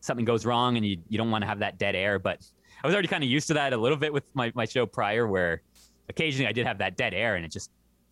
[0.00, 2.18] something goes wrong and you you don't want to have that dead air.
[2.18, 2.46] But
[2.82, 4.86] I was already kind of used to that a little bit with my, my show
[4.86, 5.62] prior where
[6.08, 7.70] occasionally I did have that dead air and it just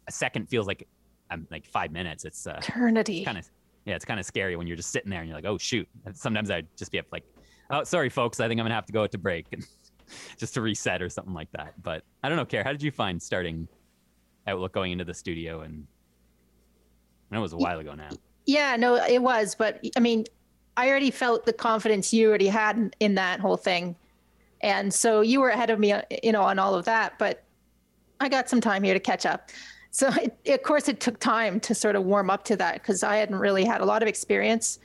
[0.08, 0.88] a second feels like
[1.30, 2.24] I'm like five minutes.
[2.24, 3.48] It's uh eternity kind of
[3.84, 5.88] yeah, it's kind of scary when you're just sitting there and you're like, oh shoot.
[6.04, 7.24] And sometimes I'd just be up like,
[7.70, 9.66] oh sorry folks, I think I'm gonna have to go out to break and
[10.36, 11.74] just to reset or something like that.
[11.82, 13.68] But I don't know, Care, how did you find starting
[14.46, 15.86] Outlook going into the studio and
[17.30, 18.08] I know it was a while ago now.
[18.46, 20.24] Yeah, no, it was, but I mean,
[20.76, 23.96] I already felt the confidence you already had in, in that whole thing,
[24.62, 27.18] and so you were ahead of me, uh, you know, on all of that.
[27.18, 27.44] But
[28.20, 29.50] I got some time here to catch up.
[29.98, 30.12] So,
[30.44, 33.16] it, of course, it took time to sort of warm up to that because I
[33.16, 34.78] hadn't really had a lot of experience,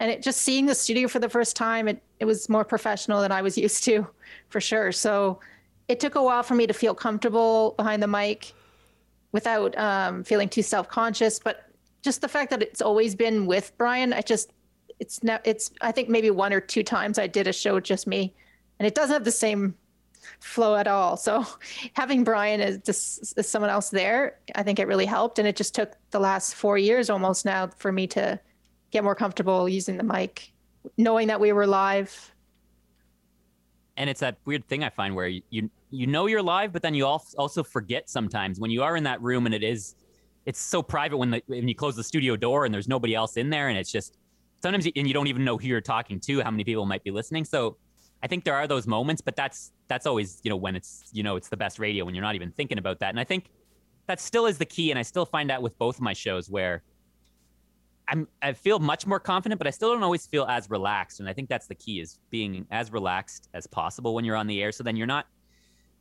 [0.00, 3.20] and it just seeing the studio for the first time, it it was more professional
[3.20, 4.06] than I was used to,
[4.48, 4.90] for sure.
[4.90, 5.38] So,
[5.86, 8.52] it took a while for me to feel comfortable behind the mic,
[9.30, 11.70] without um, feeling too self conscious, but
[12.02, 14.50] just the fact that it's always been with Brian, I just
[14.98, 18.08] it's now it's I think maybe one or two times I did a show just
[18.08, 18.34] me,
[18.80, 19.76] and it doesn't have the same
[20.40, 21.16] flow at all.
[21.16, 21.46] So
[21.94, 25.56] having Brian as just as someone else there, I think it really helped, and it
[25.56, 28.38] just took the last four years almost now for me to
[28.90, 30.52] get more comfortable using the mic
[30.96, 32.32] knowing that we were live.
[33.96, 36.82] and it's that weird thing I find where you you, you know you're live, but
[36.82, 39.94] then you al- also forget sometimes when you are in that room and it is
[40.44, 43.36] it's so private when the when you close the studio door and there's nobody else
[43.36, 44.18] in there and it's just
[44.62, 47.02] sometimes you, and you don't even know who you're talking to, how many people might
[47.04, 47.44] be listening.
[47.44, 47.76] So
[48.22, 51.22] I think there are those moments, but that's that's always you know when it's you
[51.22, 53.10] know it's the best radio when you're not even thinking about that.
[53.10, 53.46] And I think
[54.06, 56.50] that still is the key, and I still find that with both of my shows
[56.50, 56.82] where.
[58.08, 61.18] I'm, I feel much more confident, but I still don't always feel as relaxed.
[61.18, 64.46] And I think that's the key is being as relaxed as possible when you're on
[64.46, 64.70] the air.
[64.70, 65.26] So then you're not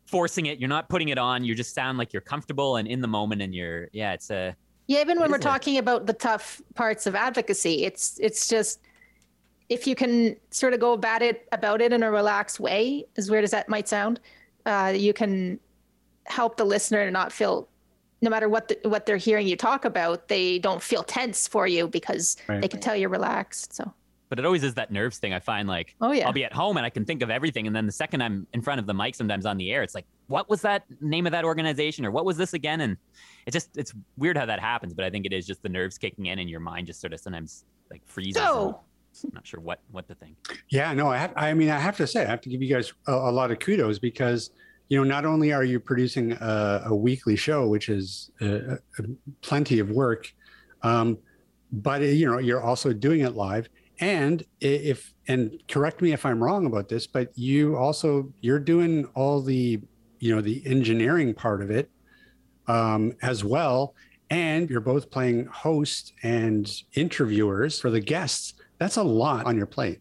[0.06, 1.44] forcing it, you're not putting it on.
[1.44, 3.42] You just sound like you're comfortable and in the moment.
[3.42, 4.56] And you're, yeah, it's a,
[4.86, 8.82] Yeah, even when we're talking about the tough parts of advocacy, it's it's just
[9.70, 13.30] if you can sort of go about it about it in a relaxed way, as
[13.32, 14.20] weird as that might sound,
[14.66, 15.60] uh, you can
[16.26, 17.68] help the listener not feel
[18.22, 21.68] no matter what the, what they're hearing you talk about, they don't feel tense for
[21.68, 22.62] you because Right.
[22.62, 23.74] they can tell you're relaxed.
[23.74, 23.94] So
[24.30, 25.34] but it always is that nerves thing.
[25.34, 26.26] I find like, Oh, yeah.
[26.26, 27.68] I'll be at home and I can think of everything.
[27.68, 29.94] And then the second I'm in front of the mic, sometimes on the air, it's
[29.94, 32.82] like, what was that name of that organization or what was this again?
[32.82, 32.98] And
[33.46, 36.00] it just, it's weird how that happens, but I think it is just the nerves
[36.00, 38.38] kicking in and your mind just sort of sometimes like freezes.
[38.42, 38.80] and So-
[39.24, 40.36] I'm not sure what, what to think.
[40.70, 42.74] Yeah, no, I have, I mean, I have to say, I have to give you
[42.74, 44.52] guys a, a lot of kudos because,
[44.90, 48.78] you know, not only are you producing a, a weekly show, which is uh, uh,
[49.42, 50.32] plenty of work,
[50.84, 51.18] um,
[51.72, 53.70] but uh, you know, you're also doing it live.
[54.00, 59.06] And if, and correct me if I'm wrong about this, but you also you're doing
[59.16, 59.80] all the,
[60.20, 61.90] you know, the engineering part of it
[62.68, 63.96] um, as well,
[64.30, 68.56] and you're both playing host and interviewers for the guests.
[68.78, 70.00] That's a lot on your plate.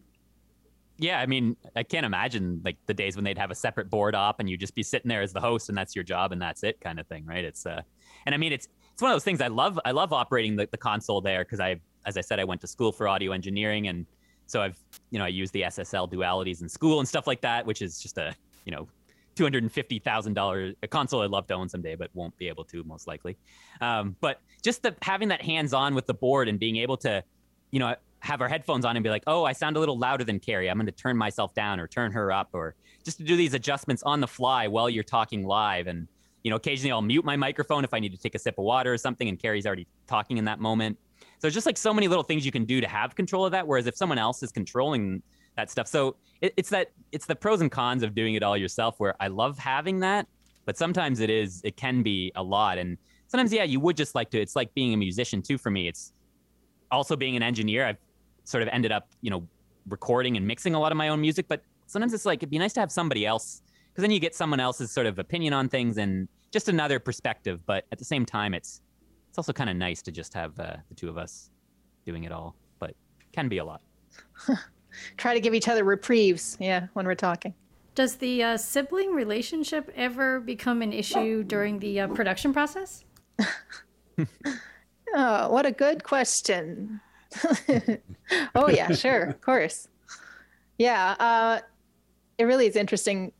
[0.97, 4.15] Yeah, I mean, I can't imagine like the days when they'd have a separate board
[4.15, 6.41] op and you'd just be sitting there as the host and that's your job and
[6.41, 7.43] that's it kind of thing, right?
[7.43, 7.81] It's uh
[8.25, 10.67] and I mean it's it's one of those things I love I love operating the,
[10.71, 13.89] the console there because I as I said I went to school for audio engineering
[13.89, 14.05] and
[14.47, 14.77] so I've
[15.11, 17.99] you know I use the SSL dualities in school and stuff like that, which is
[17.99, 18.33] just a
[18.65, 18.87] you know
[19.35, 22.37] two hundred and fifty thousand dollars a console I'd love to own someday, but won't
[22.37, 23.37] be able to most likely.
[23.81, 27.23] Um, but just the having that hands on with the board and being able to,
[27.71, 27.95] you know,
[28.25, 30.69] have our headphones on and be like, oh, I sound a little louder than Carrie.
[30.69, 33.53] I'm going to turn myself down or turn her up, or just to do these
[33.53, 35.87] adjustments on the fly while you're talking live.
[35.87, 36.07] And
[36.43, 38.65] you know, occasionally I'll mute my microphone if I need to take a sip of
[38.65, 40.97] water or something, and Carrie's already talking in that moment.
[41.39, 43.67] So just like so many little things you can do to have control of that.
[43.67, 45.21] Whereas if someone else is controlling
[45.55, 48.57] that stuff, so it, it's that it's the pros and cons of doing it all
[48.57, 48.95] yourself.
[48.99, 50.27] Where I love having that,
[50.65, 52.77] but sometimes it is it can be a lot.
[52.77, 52.97] And
[53.27, 54.39] sometimes yeah, you would just like to.
[54.39, 55.57] It's like being a musician too.
[55.57, 56.13] For me, it's
[56.91, 57.85] also being an engineer.
[57.85, 57.97] I've
[58.45, 59.47] sort of ended up you know
[59.87, 62.57] recording and mixing a lot of my own music, but sometimes it's like it'd be
[62.57, 65.69] nice to have somebody else because then you get someone else's sort of opinion on
[65.69, 67.65] things and just another perspective.
[67.65, 68.81] But at the same time, it's
[69.29, 71.49] it's also kind of nice to just have uh, the two of us
[72.05, 72.95] doing it all, but
[73.33, 73.81] can be a lot.
[75.17, 76.57] try to give each other reprieves.
[76.59, 77.53] Yeah, when we're talking.
[77.95, 83.05] Does the uh, sibling relationship ever become an issue during the uh, production process?
[85.17, 86.99] Oh, what a good question.
[88.55, 89.87] oh yeah, sure, of course.
[90.77, 91.59] Yeah, uh,
[92.37, 93.31] it really is interesting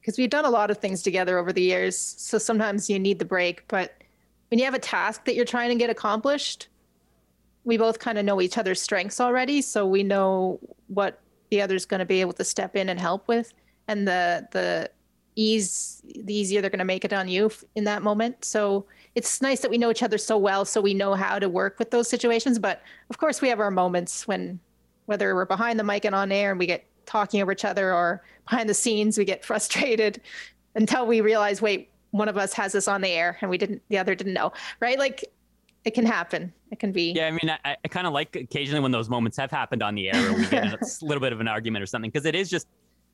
[0.00, 1.96] because we've done a lot of things together over the years.
[1.96, 3.94] So sometimes you need the break, but
[4.50, 6.68] when you have a task that you're trying to get accomplished,
[7.64, 11.20] we both kind of know each other's strengths already, so we know what
[11.50, 13.54] the other's going to be able to step in and help with,
[13.88, 14.90] and the the
[15.36, 18.44] ease the easier they're going to make it on you in that moment.
[18.44, 21.48] So it's nice that we know each other so well, so we know how to
[21.48, 22.58] work with those situations.
[22.58, 24.58] But of course, we have our moments when,
[25.06, 27.92] whether we're behind the mic and on air, and we get talking over each other,
[27.92, 30.20] or behind the scenes, we get frustrated
[30.74, 33.82] until we realize, wait, one of us has this on the air, and we didn't,
[33.88, 34.98] the other didn't know, right?
[34.98, 35.24] Like,
[35.84, 36.52] it can happen.
[36.70, 37.12] It can be.
[37.12, 39.94] Yeah, I mean, I, I kind of like occasionally when those moments have happened on
[39.94, 42.34] the air, or we get a little bit of an argument or something, because it
[42.34, 42.66] is just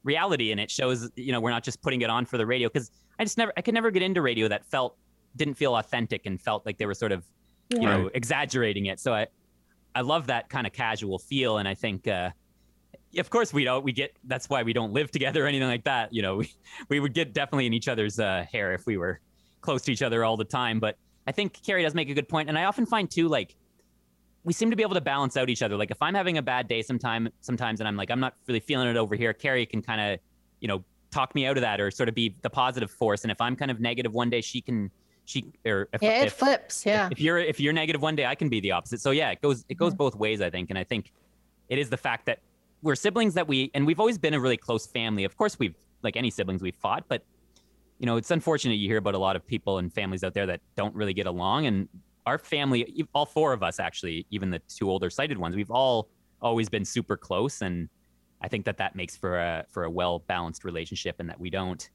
[0.05, 2.69] reality, and it shows, you know, we're not just putting it on for the radio.
[2.69, 4.97] Because I just never, I could never get into radio that felt
[5.37, 7.25] didn't feel authentic and felt like they were sort of,
[7.71, 8.99] you know, exaggerating it.
[9.01, 9.27] So I,
[9.95, 12.07] I love that kind of casual feel, and I think.
[12.09, 12.31] uh
[13.19, 15.83] of course we don't we get that's why we don't live together or anything like
[15.83, 16.13] that.
[16.15, 16.53] You know we,
[16.89, 19.19] we would get definitely in each other's uh, hair if we were
[19.63, 20.79] close to each other all the time.
[20.79, 22.49] But i think carrie does make a good point.
[22.49, 23.57] And i often find too like
[24.45, 25.77] we seem to be able to balance out each other.
[25.77, 28.61] Like if i'm having a bad day sometime sometimes and i'm like i'm not really
[28.61, 30.21] feeling it over here carrie can kind of
[30.61, 33.23] you know talk me out of that or sort of be the positive force.
[33.25, 34.89] And if i'm kind of negative one day she can
[35.31, 36.85] she or if, Yeah, it if, flips.
[36.85, 37.09] Yeah.
[37.11, 39.01] if you're if you're negative one day i can be the opposite.
[39.01, 40.71] So yeah it goes it goes both ways i think.
[40.71, 41.13] And i think
[41.69, 42.41] it is the fact that
[42.83, 45.25] we're siblings that we and we've always been a really close family.
[45.25, 47.23] Of course we've like any siblings we've fought but
[47.99, 50.47] you know it's unfortunate you hear about a lot of people and families out there
[50.47, 51.67] that don't really get along.
[51.67, 51.89] And
[52.27, 56.09] our family all four of us actually even the two older sighted ones we've all
[56.43, 57.89] always been super close, and
[58.41, 61.51] I think that that makes for a for a well balanced relationship, and that we
[61.51, 61.89] don't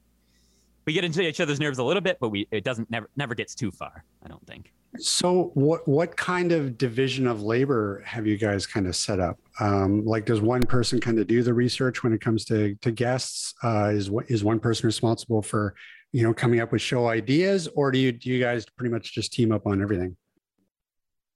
[0.86, 3.34] we get into each other's nerves a little bit, but we it doesn't never never
[3.34, 4.04] gets too far.
[4.24, 4.72] I don't think.
[4.98, 9.38] So, what what kind of division of labor have you guys kind of set up?
[9.60, 12.90] Um, like, does one person kind of do the research when it comes to to
[12.90, 13.54] guests?
[13.62, 15.74] Uh, is is one person responsible for
[16.12, 19.12] you know coming up with show ideas, or do you do you guys pretty much
[19.12, 20.16] just team up on everything?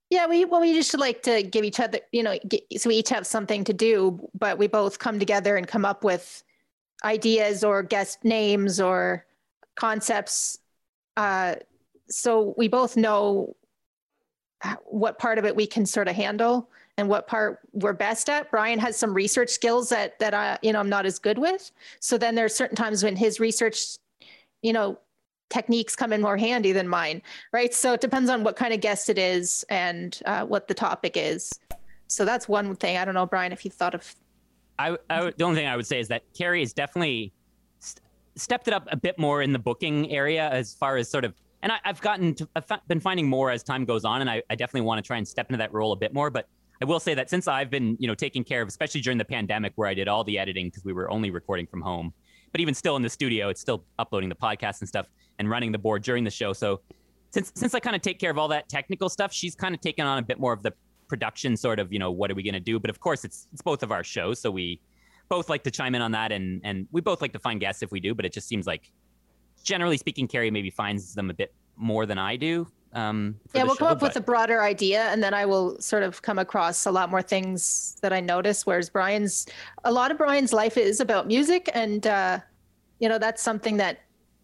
[0.09, 2.95] Yeah, we well, we just like to give each other, you know, get, so we
[2.95, 6.43] each have something to do, but we both come together and come up with
[7.03, 9.25] ideas or guest names or
[9.81, 10.59] concepts.
[11.17, 11.55] Uh,
[12.07, 13.55] so we both know
[14.85, 18.51] what part of it we can sort of handle and what part we're best at.
[18.51, 21.71] Brian has some research skills that that I, you know, I'm not as good with.
[21.99, 23.97] So then there's certain times when his research,
[24.61, 24.99] you know,
[25.49, 27.73] techniques come in more handy than mine, right?
[27.73, 31.17] So it depends on what kind of guest it is and uh, what the topic
[31.17, 31.51] is.
[32.05, 32.97] So that's one thing.
[32.97, 34.15] I don't know, Brian, if you thought of.
[34.77, 37.33] I, I the only thing I would say is that Carrie is definitely
[38.35, 41.33] stepped it up a bit more in the booking area as far as sort of
[41.63, 44.41] and I, have gotten to, I've been finding more as time goes on, and I,
[44.49, 46.29] I definitely want to try and step into that role a bit more.
[46.29, 46.47] But
[46.81, 49.25] I will say that since I've been, you know, taking care of, especially during the
[49.25, 52.13] pandemic, where I did all the editing because we were only recording from home,
[52.51, 55.07] but even still in the studio, it's still uploading the podcast and stuff
[55.37, 56.53] and running the board during the show.
[56.53, 56.81] So
[57.29, 59.81] since since I kind of take care of all that technical stuff, she's kind of
[59.81, 60.73] taken on a bit more of the
[61.07, 62.79] production sort of, you know, what are we going to do?
[62.79, 64.81] But of course, it's it's both of our shows, so we
[65.31, 67.81] both like to chime in on that, and and we both like to find guests
[67.81, 68.13] if we do.
[68.13, 68.91] But it just seems like,
[69.63, 72.67] generally speaking, Carrie maybe finds them a bit more than I do.
[72.93, 74.09] Um, yeah, we'll show, come up but...
[74.09, 77.21] with a broader idea, and then I will sort of come across a lot more
[77.21, 78.65] things that I notice.
[78.65, 79.47] Whereas Brian's,
[79.85, 82.39] a lot of Brian's life is about music, and uh,
[82.99, 83.99] you know that's something that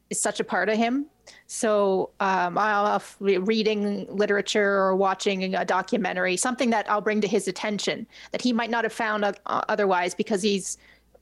[0.09, 1.05] is such a part of him.
[1.47, 7.47] So um, I'll reading literature or watching a documentary, something that I'll bring to his
[7.47, 10.77] attention that he might not have found uh, otherwise because he's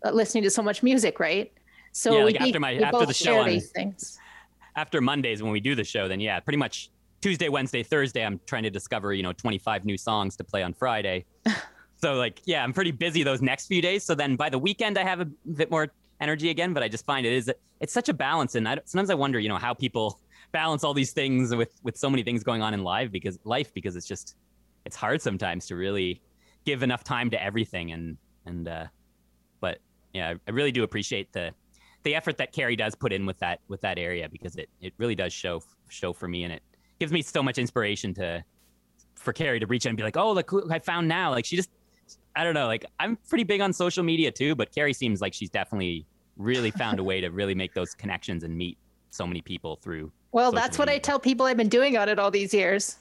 [0.06, 1.52] uh, listening to so much music, right?
[1.92, 4.20] So yeah, like after my after the show on, these things
[4.76, 6.90] after Mondays when we do the show, then yeah, pretty much
[7.22, 10.74] Tuesday, Wednesday, Thursday, I'm trying to discover, you know, 25 new songs to play on
[10.74, 11.26] Friday.
[11.96, 14.04] so like, yeah, I'm pretty busy those next few days.
[14.04, 16.74] So then by the weekend, I have a bit more energy again.
[16.74, 19.40] But I just find it is it's such a balance, and I, sometimes I wonder,
[19.40, 20.20] you know, how people
[20.52, 23.74] balance all these things with with so many things going on in life because life
[23.74, 24.36] because it's just
[24.86, 26.22] it's hard sometimes to really
[26.66, 28.86] give enough time to everything and and uh
[29.60, 29.80] but
[30.14, 31.52] yeah i really do appreciate the
[32.06, 34.94] the effort that Carrie does put in with that with that area because it it
[34.98, 36.62] really does show show for me and it
[37.00, 38.44] gives me so much inspiration to
[39.16, 41.32] for Carrie to reach out and be like, oh, look I found now.
[41.32, 41.72] Like she just
[42.36, 45.34] I don't know, like I'm pretty big on social media too, but Carrie seems like
[45.34, 46.06] she's definitely
[46.38, 48.78] really found a way to really make those connections and meet
[49.10, 50.12] so many people through.
[50.32, 52.98] Well, that's what I tell people I've been doing on it all these years.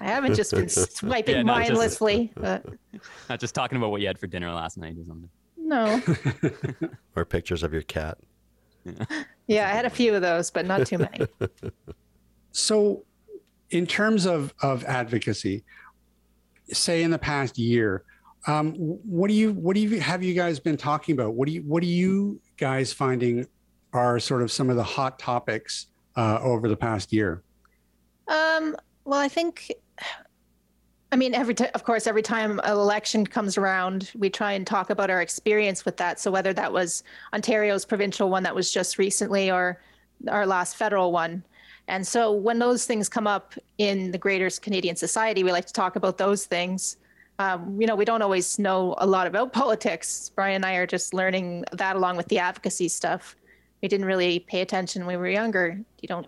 [0.00, 2.32] I haven't just been swiping yeah, mindlessly.
[2.34, 2.66] Just, but...
[3.28, 5.28] Not just talking about what you had for dinner last night or something.
[5.58, 6.00] No.
[7.16, 8.18] or pictures of your cat.
[8.84, 9.04] Yeah.
[9.46, 11.26] Yeah, I had a few of those, but not too many.
[12.52, 13.04] so,
[13.70, 15.64] in terms of of advocacy,
[16.72, 18.04] say in the past year,
[18.46, 21.34] um, what do you what do you have you guys been talking about?
[21.34, 23.46] What do you what do you guys finding
[23.92, 25.86] are sort of some of the hot topics
[26.16, 27.42] uh, over the past year?
[28.28, 29.72] Um, well, I think
[31.12, 34.66] I mean, every t- of course, every time an election comes around, we try and
[34.66, 36.18] talk about our experience with that.
[36.18, 39.80] So whether that was Ontario's provincial one that was just recently, or
[40.28, 41.44] our last federal one,
[41.86, 45.72] and so when those things come up in the greater Canadian society, we like to
[45.72, 46.96] talk about those things.
[47.38, 50.30] Um, you know, we don't always know a lot about politics.
[50.34, 53.36] Brian and I are just learning that along with the advocacy stuff.
[53.82, 55.78] We didn't really pay attention when we were younger.
[56.00, 56.26] You don't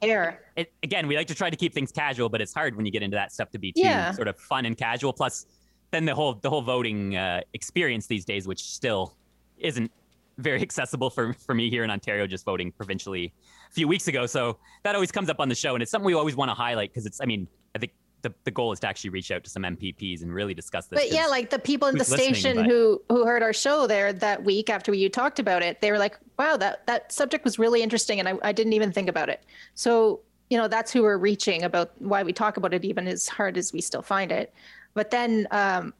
[0.00, 0.40] care.
[0.56, 2.92] It, again, we like to try to keep things casual, but it's hard when you
[2.92, 4.10] get into that stuff to be too yeah.
[4.12, 5.12] sort of fun and casual.
[5.12, 5.46] Plus,
[5.90, 9.16] then the whole the whole voting uh, experience these days, which still
[9.58, 9.90] isn't
[10.38, 13.32] very accessible for for me here in Ontario, just voting provincially
[13.70, 14.26] a few weeks ago.
[14.26, 16.54] So that always comes up on the show, and it's something we always want to
[16.54, 17.20] highlight because it's.
[17.20, 17.92] I mean, I think
[18.22, 21.00] the, the goal is to actually reach out to some MPPs and really discuss this.
[21.00, 22.66] But yeah, like the people in the station but...
[22.66, 25.98] who who heard our show there that week after you talked about it, they were
[25.98, 29.28] like, "Wow, that that subject was really interesting," and I, I didn't even think about
[29.28, 29.44] it.
[29.74, 33.28] So you know that's who we're reaching about why we talk about it, even as
[33.28, 34.52] hard as we still find it.
[34.94, 35.94] But then, um,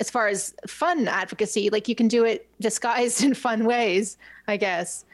[0.00, 4.18] as far as fun advocacy, like you can do it disguised in fun ways,
[4.48, 5.04] I guess.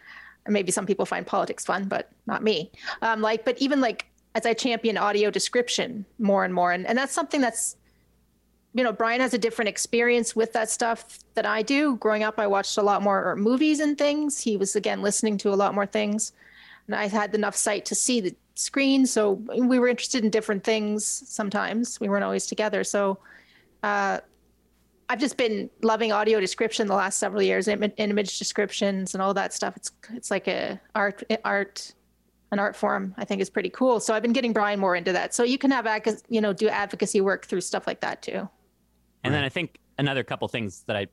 [0.46, 2.70] Maybe some people find politics fun, but not me.
[3.00, 6.72] Um, like, but even like as I champion audio description more and more.
[6.72, 7.76] And, and that's something that's,
[8.72, 11.96] you know, Brian has a different experience with that stuff than I do.
[11.96, 14.40] Growing up, I watched a lot more movies and things.
[14.40, 16.32] He was, again, listening to a lot more things.
[16.86, 19.06] And I had enough sight to see the screen.
[19.06, 22.00] So we were interested in different things sometimes.
[22.00, 22.82] We weren't always together.
[22.82, 23.18] So,
[23.82, 24.20] uh,
[25.08, 29.34] I've just been loving audio description the last several years, im- image descriptions and all
[29.34, 29.76] that stuff.
[29.76, 31.92] It's it's like a art art
[32.52, 33.14] an art form.
[33.16, 34.00] I think is pretty cool.
[34.00, 35.34] So I've been getting Brian more into that.
[35.34, 35.86] So you can have
[36.28, 38.48] you know do advocacy work through stuff like that too.
[39.24, 41.06] And then I think another couple things that I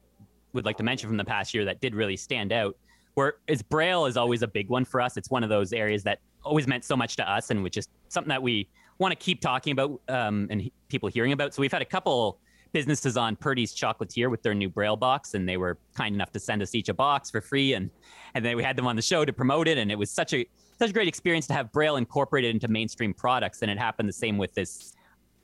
[0.53, 2.75] would like to mention from the past year that did really stand out
[3.13, 5.17] where is braille is always a big one for us.
[5.17, 7.87] It's one of those areas that always meant so much to us and which is
[8.09, 8.67] something that we
[8.99, 11.53] want to keep talking about um, and he- people hearing about.
[11.53, 12.39] So we've had a couple
[12.71, 16.39] businesses on Purdy's Chocolatier with their new Braille box, and they were kind enough to
[16.39, 17.89] send us each a box for free, and
[18.33, 20.33] and then we had them on the show to promote it, and it was such
[20.33, 20.45] a
[20.81, 24.13] such a great experience to have Braille incorporated into mainstream products, and it happened the
[24.13, 24.95] same with this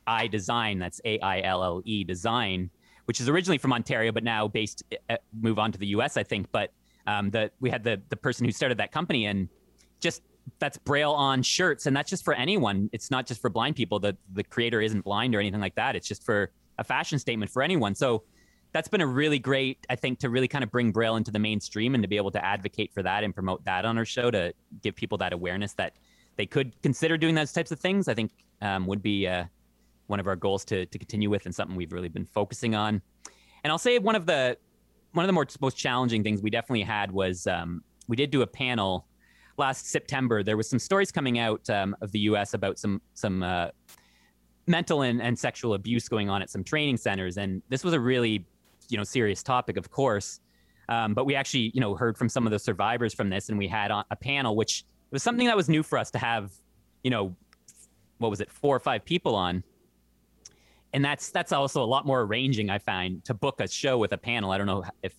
[0.10, 2.72] Aille Design, that's A I L L E Design,
[3.06, 4.82] which is originally from Ontario, but now based
[5.12, 6.18] uh, move on to the U.S.
[6.18, 6.72] I think, but
[7.06, 9.48] um, the we had the the person who started that company and
[10.00, 10.24] just
[10.58, 12.90] that's braille on shirts and that's just for anyone.
[12.92, 14.00] It's not just for blind people.
[14.00, 15.96] The the creator isn't blind or anything like that.
[15.96, 17.94] It's just for a fashion statement for anyone.
[17.94, 18.24] So
[18.74, 21.40] that's been a really great i think to really kind of bring braille into the
[21.40, 24.30] mainstream and to be able to advocate for that and promote that on our show
[24.30, 25.94] to give people that awareness that
[26.36, 29.46] they could consider doing those types of things i think um, would be uh,
[30.08, 33.02] one of our goals to, to continue with and something we've really been focusing on
[33.64, 34.58] and i'll say one of the
[35.14, 38.42] one of the more most challenging things we definitely had was um, we did do
[38.42, 39.08] a panel
[39.58, 40.44] last September.
[40.44, 42.54] There was some stories coming out um, of the U.S.
[42.54, 43.70] about some some uh,
[44.68, 48.00] mental and, and sexual abuse going on at some training centers, and this was a
[48.00, 48.46] really
[48.90, 50.40] you know serious topic, of course.
[50.90, 53.58] Um, but we actually you know heard from some of the survivors from this, and
[53.58, 56.52] we had a panel, which was something that was new for us to have.
[57.04, 57.36] You know,
[58.18, 59.64] what was it, four or five people on
[60.94, 64.14] and that's that's also a lot more arranging I find to book a show with
[64.14, 64.52] a panel.
[64.52, 65.14] I don't know if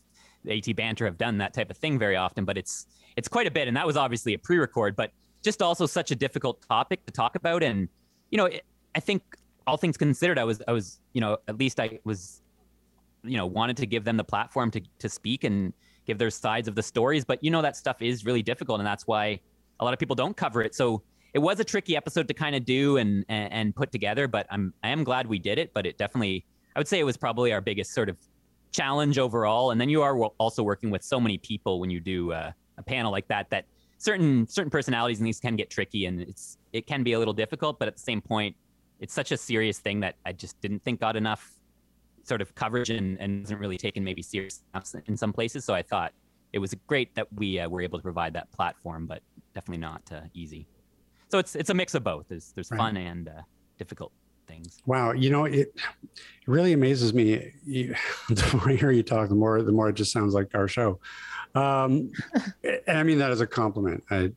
[0.48, 3.50] AT Banter have done that type of thing very often, but it's it's quite a
[3.50, 3.68] bit.
[3.68, 5.12] And that was obviously a pre-record, but
[5.42, 7.62] just also such a difficult topic to talk about.
[7.62, 7.88] And
[8.30, 8.64] you know, it,
[8.94, 9.22] I think
[9.66, 12.42] all things considered, I was I was you know at least I was
[13.28, 15.72] you know wanted to give them the platform to to speak and
[16.06, 17.24] give their sides of the stories.
[17.24, 19.40] But you know that stuff is really difficult, and that's why
[19.80, 20.74] a lot of people don't cover it.
[20.74, 21.02] So
[21.34, 24.46] it was a tricky episode to kind of do and, and, and put together, but
[24.50, 25.72] I'm I am glad we did it.
[25.74, 28.16] But it definitely I would say it was probably our biggest sort of
[28.72, 29.70] challenge overall.
[29.70, 32.82] And then you are also working with so many people when you do uh, a
[32.82, 33.66] panel like that that
[33.98, 37.34] certain certain personalities and these can get tricky and it's it can be a little
[37.34, 37.78] difficult.
[37.78, 38.56] But at the same point,
[39.00, 41.57] it's such a serious thing that I just didn't think got enough
[42.28, 44.62] sort of coverage and, and isn't really taken maybe serious
[45.06, 45.64] in some places.
[45.64, 46.12] So I thought
[46.52, 49.22] it was great that we uh, were able to provide that platform, but
[49.54, 50.66] definitely not uh, easy
[51.28, 52.26] so it's it's a mix of both.
[52.28, 52.78] There's there's right.
[52.78, 53.42] fun and uh,
[53.78, 54.12] difficult
[54.46, 54.78] things.
[54.86, 55.54] Wow, you know it.
[55.54, 55.72] It
[56.46, 57.52] really amazes me.
[57.64, 57.94] You,
[58.28, 60.68] the more I hear you talk, the more the more it just sounds like our
[60.68, 60.98] show.
[61.54, 62.12] Um,
[62.64, 64.04] and I mean that as a compliment.
[64.10, 64.32] I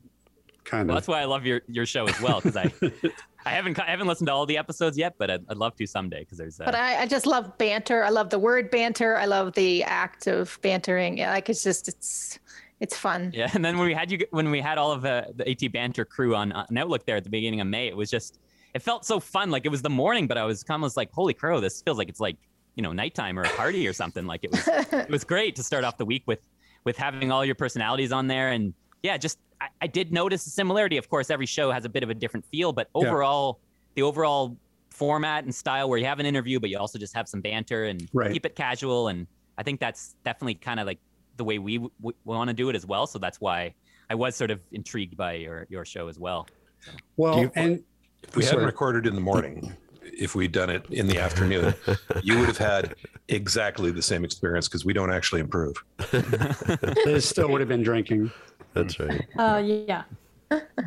[0.63, 1.01] kind well, of.
[1.01, 2.71] That's why I love your your show as well because I.
[3.45, 5.87] I haven't I haven't listened to all the episodes yet, but I'd, I'd love to
[5.87, 6.59] someday because there's.
[6.59, 6.65] Uh...
[6.65, 8.03] But I, I just love banter.
[8.03, 9.17] I love the word banter.
[9.17, 11.17] I love the act of bantering.
[11.17, 12.39] Like it's just it's
[12.81, 13.31] it's fun.
[13.33, 15.71] Yeah, and then when we had you, when we had all of the, the AT
[15.71, 18.39] Banter crew on, on Outlook there at the beginning of May, it was just,
[18.73, 19.51] it felt so fun.
[19.51, 21.99] Like it was the morning, but I was kind of like, holy crow, this feels
[21.99, 22.37] like it's like
[22.75, 24.25] you know nighttime or a party or something.
[24.25, 26.39] Like it was, it was great to start off the week with
[26.83, 28.73] with having all your personalities on there, and
[29.03, 30.97] yeah, just I, I did notice a similarity.
[30.97, 33.67] Of course, every show has a bit of a different feel, but overall, yeah.
[33.95, 34.57] the overall
[34.89, 37.85] format and style where you have an interview, but you also just have some banter
[37.85, 38.31] and right.
[38.31, 39.07] keep it casual.
[39.07, 39.25] And
[39.57, 40.99] I think that's definitely kind of like
[41.37, 43.07] the way we w- w- want to do it as well.
[43.07, 43.73] So that's why
[44.09, 46.47] I was sort of intrigued by your your show as well.
[46.81, 46.91] So.
[47.17, 47.83] Well, you, and
[48.23, 51.73] if we hadn't recorded in the morning, if we'd done it in the afternoon,
[52.23, 52.95] you would have had
[53.29, 55.75] exactly the same experience because we don't actually improve.
[56.13, 58.31] it still would have been drinking.
[58.73, 59.25] That's right.
[59.37, 60.03] Uh, yeah.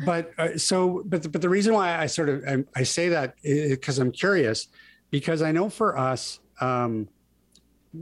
[0.05, 3.09] But uh, so, but the, but the reason why I sort of I, I say
[3.09, 4.67] that because I'm curious,
[5.09, 7.07] because I know for us, um,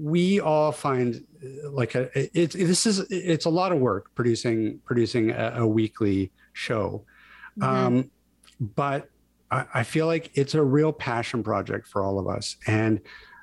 [0.02, 4.14] we all find uh, like a it's it, this is it's a lot of work
[4.16, 7.04] producing producing a, a weekly show
[7.60, 7.64] mm-hmm.
[7.64, 8.12] um,
[8.60, 9.10] but
[9.52, 13.02] I, I, feel like it's a real passion project for all of us and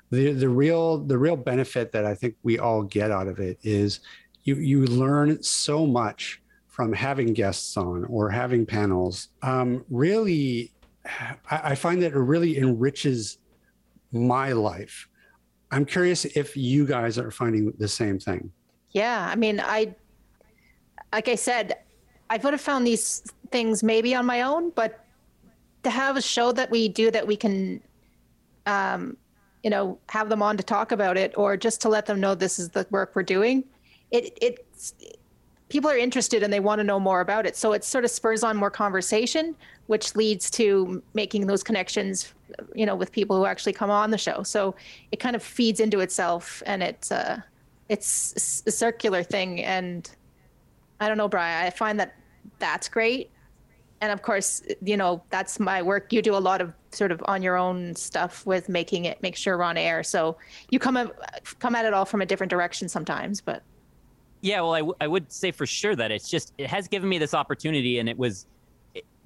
[0.09, 3.59] the the real the real benefit that i think we all get out of it
[3.63, 4.01] is
[4.43, 10.71] you you learn so much from having guests on or having panels um, really
[11.49, 13.37] I, I find that it really enriches
[14.11, 15.07] my life
[15.71, 18.51] I'm curious if you guys are finding the same thing.
[18.91, 19.95] Yeah, I mean, I
[21.13, 21.77] like I said,
[22.29, 25.05] I would have found these things maybe on my own, but
[25.83, 27.81] to have a show that we do that we can
[28.65, 29.17] um,
[29.63, 32.35] you know, have them on to talk about it or just to let them know
[32.35, 33.63] this is the work we're doing.
[34.11, 34.93] It it's
[35.71, 37.55] people are interested and they want to know more about it.
[37.55, 39.55] So it sort of spurs on more conversation,
[39.87, 42.33] which leads to making those connections,
[42.75, 44.43] you know, with people who actually come on the show.
[44.43, 44.75] So
[45.13, 47.39] it kind of feeds into itself, and it's uh,
[47.87, 49.63] it's a circular thing.
[49.63, 50.09] And
[50.99, 51.65] I don't know, Brian.
[51.65, 52.15] I find that
[52.59, 53.31] that's great.
[54.01, 56.11] And of course, you know, that's my work.
[56.11, 59.35] You do a lot of sort of on your own stuff with making it, make
[59.35, 60.03] sure we're on air.
[60.03, 60.37] So
[60.69, 61.11] you come
[61.59, 63.63] come at it all from a different direction sometimes, but
[64.41, 67.07] yeah, well, I, w- I would say for sure that it's just it has given
[67.07, 68.47] me this opportunity, and it was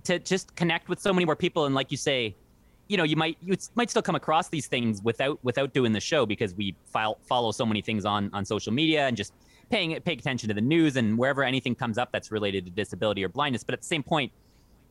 [0.03, 1.66] to just connect with so many more people.
[1.66, 2.36] And like you say,
[2.88, 5.99] you know, you might you might still come across these things without without doing the
[5.99, 9.34] show because we file, follow so many things on on social media and just
[9.70, 13.24] paying paying attention to the news and wherever anything comes up that's related to disability
[13.24, 13.63] or blindness.
[13.63, 14.32] But at the same point,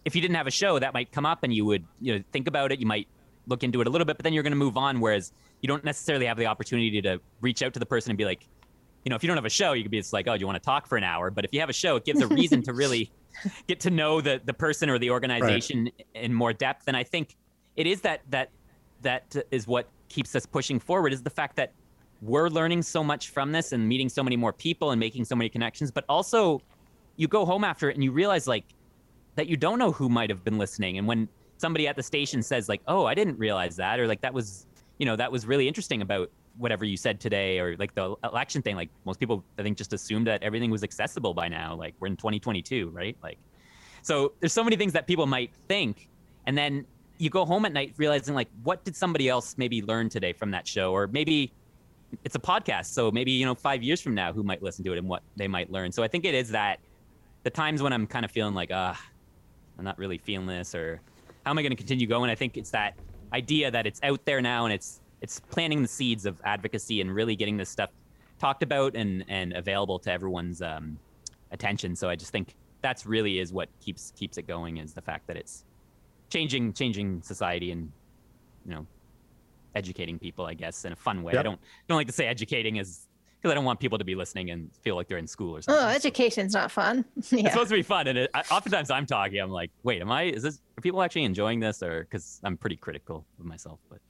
[0.05, 2.25] if you didn't have a show, that might come up and you would you know
[2.33, 2.81] think about it.
[2.81, 3.09] You might
[3.47, 5.01] look into it a little bit, but then you're going to move on.
[5.01, 8.25] Whereas you don't necessarily have the opportunity to reach out to the person and be
[8.25, 8.49] like,
[9.05, 10.41] you know, if you don't have a show, you could be it's like, oh, do
[10.41, 11.31] you want to talk for an hour?
[11.31, 13.11] But if you have a show, it gives a reason to really
[13.67, 16.07] get to know the the person or the organization right.
[16.15, 16.85] in more depth.
[16.87, 17.37] And I think
[17.77, 18.51] it is that that
[19.03, 21.73] that is what keeps us pushing forward is the fact that
[22.23, 25.37] we're learning so much from this and meeting so many more people and making so
[25.37, 25.91] many connections.
[25.91, 26.63] But also,
[27.17, 28.65] you go home after it and you realize like
[29.35, 30.97] that you don't know who might have been listening.
[30.97, 31.29] And when
[31.59, 34.67] somebody at the station says like, oh, I didn't realize that, or like that was
[34.99, 38.63] you know that was really interesting about whatever you said today or like the election
[38.63, 41.75] thing like most people i think just assumed that everything was accessible by now.
[41.75, 43.17] Like we're in 2022 right?
[43.23, 43.39] Like
[44.03, 46.09] so there's so many things that people might think
[46.47, 46.87] and then
[47.19, 50.51] you go home at night realizing like what did somebody else maybe learn today from
[50.51, 50.93] that show?
[50.93, 51.53] Or maybe
[52.25, 54.93] it's a podcast so maybe you know five years from now who might listen to
[54.93, 55.91] it and what they might learn?
[55.91, 56.79] So i think it is that
[57.43, 59.01] the times when i'm kind of feeling like ah
[59.79, 61.01] i'm not really feeling this or
[61.45, 62.31] how am i going to continue going?
[62.31, 62.95] I think it's that
[63.33, 67.13] idea that it's out there now and it's it's planting the seeds of advocacy and
[67.13, 67.89] really getting this stuff
[68.39, 70.99] talked about and and available to everyone's um,
[71.51, 71.97] attention.
[71.97, 75.27] So I just think that's really is what keeps keeps it going is the fact
[75.29, 75.65] that it's
[76.29, 77.91] changing changing society and
[78.67, 78.87] you know
[79.75, 81.33] educating people, I guess, in a fun way.
[81.33, 81.41] Yep.
[81.41, 83.09] I don't don't like to say educating is
[83.41, 85.63] because I don't want people to be listening and feel like they're in school or
[85.63, 85.83] something.
[85.83, 87.03] Oh, education's not fun.
[87.31, 87.41] yeah.
[87.41, 89.39] It's supposed to be fun, and it, I, oftentimes I'm talking.
[89.39, 90.25] I'm like, wait, am I?
[90.25, 90.61] Is this?
[90.77, 91.83] Are people actually enjoying this?
[91.83, 94.01] Or because I'm pretty critical of myself, but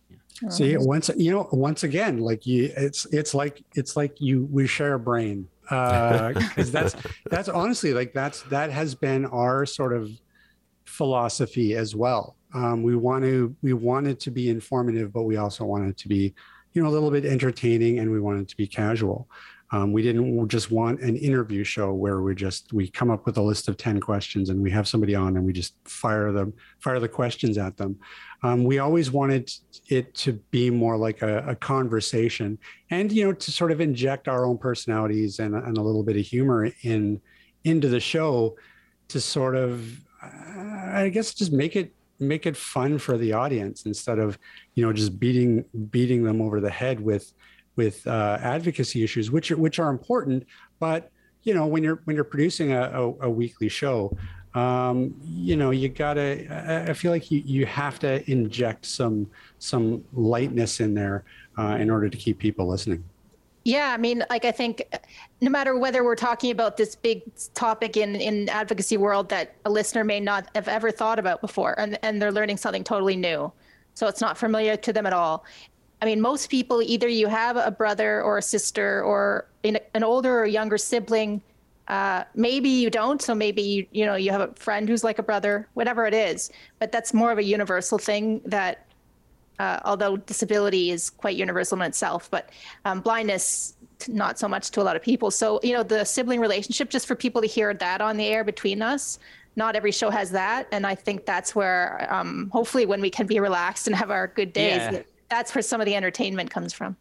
[0.42, 0.48] yeah.
[0.48, 4.66] See, once you know, once again, like you, it's it's like it's like you we
[4.66, 6.96] share a brain because uh, that's
[7.30, 10.10] that's honestly like that's that has been our sort of
[10.84, 12.36] philosophy as well.
[12.52, 15.96] Um, we want to we want it to be informative, but we also want it
[15.98, 16.34] to be
[16.72, 19.28] you know a little bit entertaining and we want it to be casual
[19.72, 23.36] um, we didn't just want an interview show where we just we come up with
[23.38, 26.52] a list of 10 questions and we have somebody on and we just fire them
[26.80, 27.98] fire the questions at them.
[28.42, 29.50] Um, we always wanted
[29.88, 32.58] it to be more like a, a, conversation
[32.90, 36.16] and you know to sort of inject our own personalities and, and a little bit
[36.16, 37.20] of humor in
[37.64, 38.56] into the show
[39.08, 40.28] to sort of uh,
[40.92, 44.38] i guess just make it make it fun for the audience instead of
[44.74, 47.32] you know just beating beating them over the head with
[47.76, 50.44] with uh, advocacy issues which are, which are important
[50.78, 51.10] but
[51.42, 54.16] you know when you're when you're producing a, a, a weekly show
[54.54, 60.04] um, you know you gotta i feel like you, you have to inject some some
[60.12, 61.24] lightness in there
[61.58, 63.02] uh, in order to keep people listening
[63.64, 64.82] yeah, I mean, like I think
[65.40, 67.22] no matter whether we're talking about this big
[67.54, 71.74] topic in in advocacy world that a listener may not have ever thought about before,
[71.80, 73.50] and and they're learning something totally new,
[73.94, 75.46] so it's not familiar to them at all.
[76.04, 80.38] I mean, most people either you have a brother or a sister or an older
[80.38, 81.40] or younger sibling.
[81.88, 85.18] Uh, maybe you don't, so maybe you you know you have a friend who's like
[85.18, 86.50] a brother, whatever it is.
[86.78, 88.84] But that's more of a universal thing that
[89.58, 92.50] uh, although disability is quite universal in itself, but
[92.84, 93.74] um, blindness
[94.06, 95.30] not so much to a lot of people.
[95.30, 98.44] So you know the sibling relationship, just for people to hear that on the air
[98.44, 99.18] between us.
[99.56, 103.26] Not every show has that, and I think that's where um, hopefully when we can
[103.26, 105.02] be relaxed and have our good days, yeah.
[105.28, 106.96] That's where some of the entertainment comes from.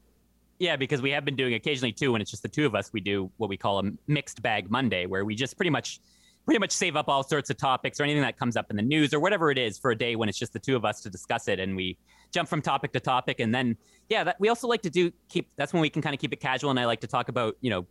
[0.60, 2.92] Yeah, because we have been doing occasionally too, when it's just the two of us,
[2.94, 6.00] we do what we call a mixed bag Monday, where we just pretty much
[6.46, 8.82] pretty much save up all sorts of topics or anything that comes up in the
[8.82, 11.02] news or whatever it is for a day when it's just the two of us
[11.02, 11.98] to discuss it and we
[12.32, 13.78] jump from topic to topic and then
[14.10, 16.34] yeah that we also like to do keep that's when we can kind of keep
[16.34, 17.86] it casual and i like to talk about you know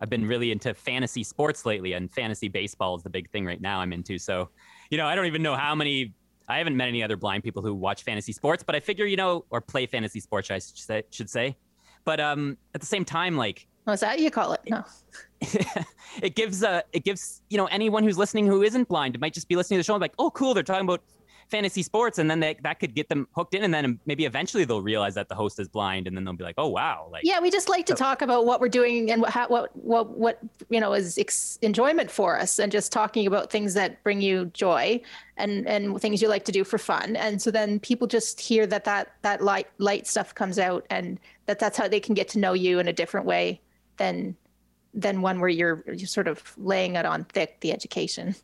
[0.00, 3.60] i've been really into fantasy sports lately and fantasy baseball is the big thing right
[3.60, 4.50] now i'm into so
[4.90, 6.12] you know i don't even know how many
[6.48, 9.16] i haven't met any other blind people who watch fantasy sports but i figure you
[9.16, 10.60] know or play fantasy sports i
[11.10, 11.56] should say
[12.04, 14.60] but um at the same time like What's that you call it?
[14.68, 14.82] No.
[16.22, 19.46] it gives uh it gives you know anyone who's listening who isn't blind might just
[19.46, 21.02] be listening to the show and be like oh cool they're talking about
[21.54, 24.64] fantasy sports and then they, that could get them hooked in and then maybe eventually
[24.64, 27.22] they'll realize that the host is blind and then they'll be like oh wow like
[27.24, 30.10] Yeah, we just like to talk about what we're doing and what how, what what
[30.10, 30.38] what
[30.68, 34.46] you know is ex- enjoyment for us, and just talking about things that bring you
[34.46, 35.00] joy
[35.36, 37.16] and and things you like to do for fun.
[37.16, 41.18] And so then people just hear that that that light light stuff comes out, and
[41.46, 43.60] that that's how they can get to know you in a different way
[43.96, 44.36] than
[44.92, 48.34] than one where you're, you're sort of laying it on thick the education.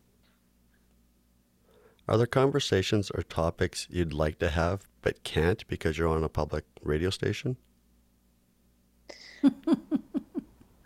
[2.10, 6.28] Are there conversations or topics you'd like to have but can't because you're on a
[6.28, 7.56] public radio station?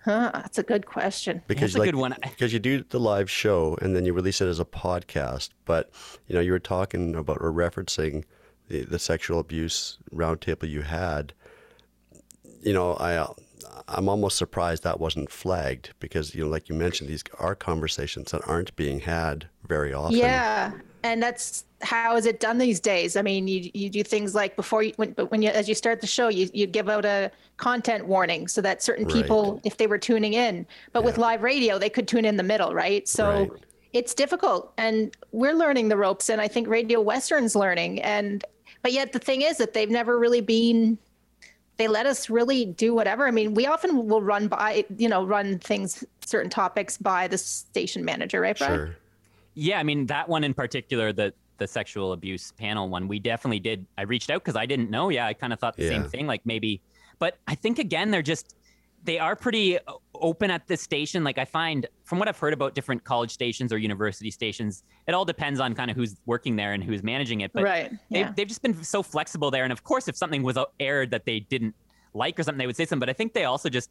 [0.05, 1.41] Huh, that's a good question.
[1.47, 2.15] Because That's a like, good one.
[2.23, 5.91] Because you do the live show and then you release it as a podcast, but
[6.27, 8.25] you know you were talking about or referencing
[8.69, 11.33] the, the sexual abuse roundtable you had.
[12.61, 13.27] You know, I
[13.89, 18.33] I'm almost surprised that wasn't flagged because you know, like you mentioned, these are conversations
[18.33, 20.19] that aren't being had very often.
[20.19, 20.73] Yeah,
[21.05, 23.15] and that's how is it done these days?
[23.15, 25.75] I mean, you you do things like before you when but when you as you
[25.75, 29.77] start the show, you you give out a content warning so that certain people, if
[29.77, 33.07] they were tuning in, but with live radio, they could tune in the middle, right?
[33.07, 33.31] So.
[33.31, 33.51] Right.
[33.93, 38.03] It's difficult, and we're learning the ropes, and I think Radio Western's learning.
[38.03, 38.45] And
[38.83, 40.99] but yet the thing is that they've never really been
[41.77, 43.29] they let us really do whatever.
[43.29, 47.39] I mean, we often will run by, you know, run things, certain topics by the
[47.39, 48.75] station manager, right, Brian?
[48.75, 48.97] Sure.
[49.55, 53.61] Yeah, I mean that one in particular, the the sexual abuse panel one, we definitely
[53.61, 53.87] did.
[53.97, 55.09] I reached out because I didn't know.
[55.09, 56.27] Yeah, I kind of thought the same thing.
[56.27, 56.81] Like maybe,
[57.19, 58.57] but I think again they're just
[59.05, 61.25] they are pretty uh, open at this station.
[61.25, 65.13] Like I find from what I've heard about different college stations or university stations, it
[65.13, 67.53] all depends on kind of who's working there and who's managing it.
[67.53, 67.93] But right.
[68.09, 68.27] Yeah.
[68.27, 69.65] they've, they've just been so flexible there.
[69.65, 71.75] And of course, if something was uh, aired that they didn't
[72.15, 73.01] like or something, they would say something.
[73.01, 73.91] But I think they also just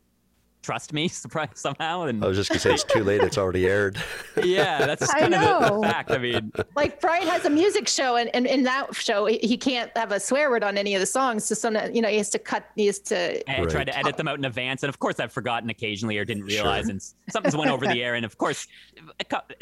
[0.64, 2.03] trust me surprise somehow.
[2.03, 3.22] And I was just gonna say it's too late.
[3.22, 4.01] It's already aired.
[4.43, 5.82] yeah, that's I kind of the, know.
[5.82, 6.09] the fact.
[6.11, 9.57] I mean, like Brian has a music show, and, and in that show, he he
[9.57, 11.45] can't have a swear word on any of the songs.
[11.45, 12.66] So some, you know, he has to cut.
[12.76, 13.47] He has to.
[13.51, 16.26] I tried to edit them out in advance, and of course, I've forgotten occasionally or
[16.26, 16.91] didn't realize, Sure.
[16.91, 18.16] and s- something's went over the air.
[18.16, 18.66] And of course,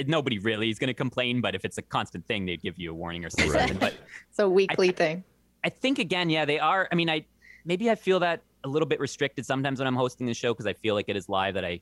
[0.05, 2.91] nobody really is going to complain, but if it's a constant thing, they'd give you
[2.91, 3.59] a warning or say Right.
[3.59, 3.77] something.
[3.77, 3.93] But
[4.29, 5.23] It's a weekly thing.
[5.63, 6.87] I think again, yeah, they are.
[6.91, 7.25] I mean, I
[7.65, 10.67] maybe I feel that a little bit restricted sometimes when I'm hosting the show because
[10.67, 11.55] I feel like it is live.
[11.55, 11.81] That I,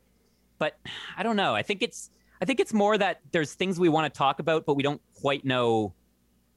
[0.57, 0.77] but
[1.17, 1.55] I don't know.
[1.55, 2.09] I think it's
[2.41, 5.01] I think it's more that there's things we want to talk about, but we don't
[5.21, 5.93] quite know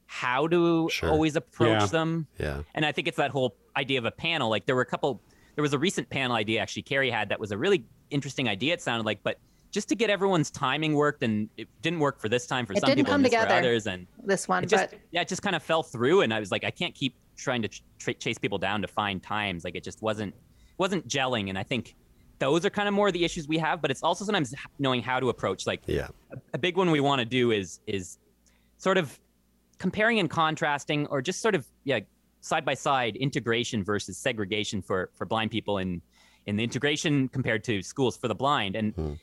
[0.05, 1.09] how to Sure.
[1.09, 1.85] always approach Yeah.
[1.87, 2.27] them.
[2.39, 2.61] Yeah.
[2.73, 4.49] And I think it's that whole idea of a panel.
[4.49, 5.21] Like there were a couple,
[5.55, 8.73] there was a recent panel idea actually Carrie had that was a really interesting idea.
[8.73, 9.39] It sounded like, but
[9.71, 12.79] just to get everyone's timing worked, and it didn't work for this time for It
[12.81, 15.27] some didn't people, come and this for others, and This one, just but yeah, it
[15.27, 16.21] just kind of fell through.
[16.21, 17.69] And I was like, I can't keep trying to
[17.99, 19.63] tra- chase people down to find times.
[19.63, 20.33] Like it just wasn't
[20.77, 21.49] wasn't gelling.
[21.49, 21.95] And I think
[22.39, 23.81] those are kind of more the issues we have.
[23.81, 25.67] But it's also sometimes knowing how to approach.
[25.67, 26.07] Like Yeah.
[26.53, 28.17] a big one we want to do is is
[28.77, 29.19] sort of
[29.77, 31.99] comparing and contrasting or just sort of yeah
[32.41, 36.01] side by side integration versus segregation for for blind people in
[36.45, 39.13] in the integration compared to schools for the blind and Hmm.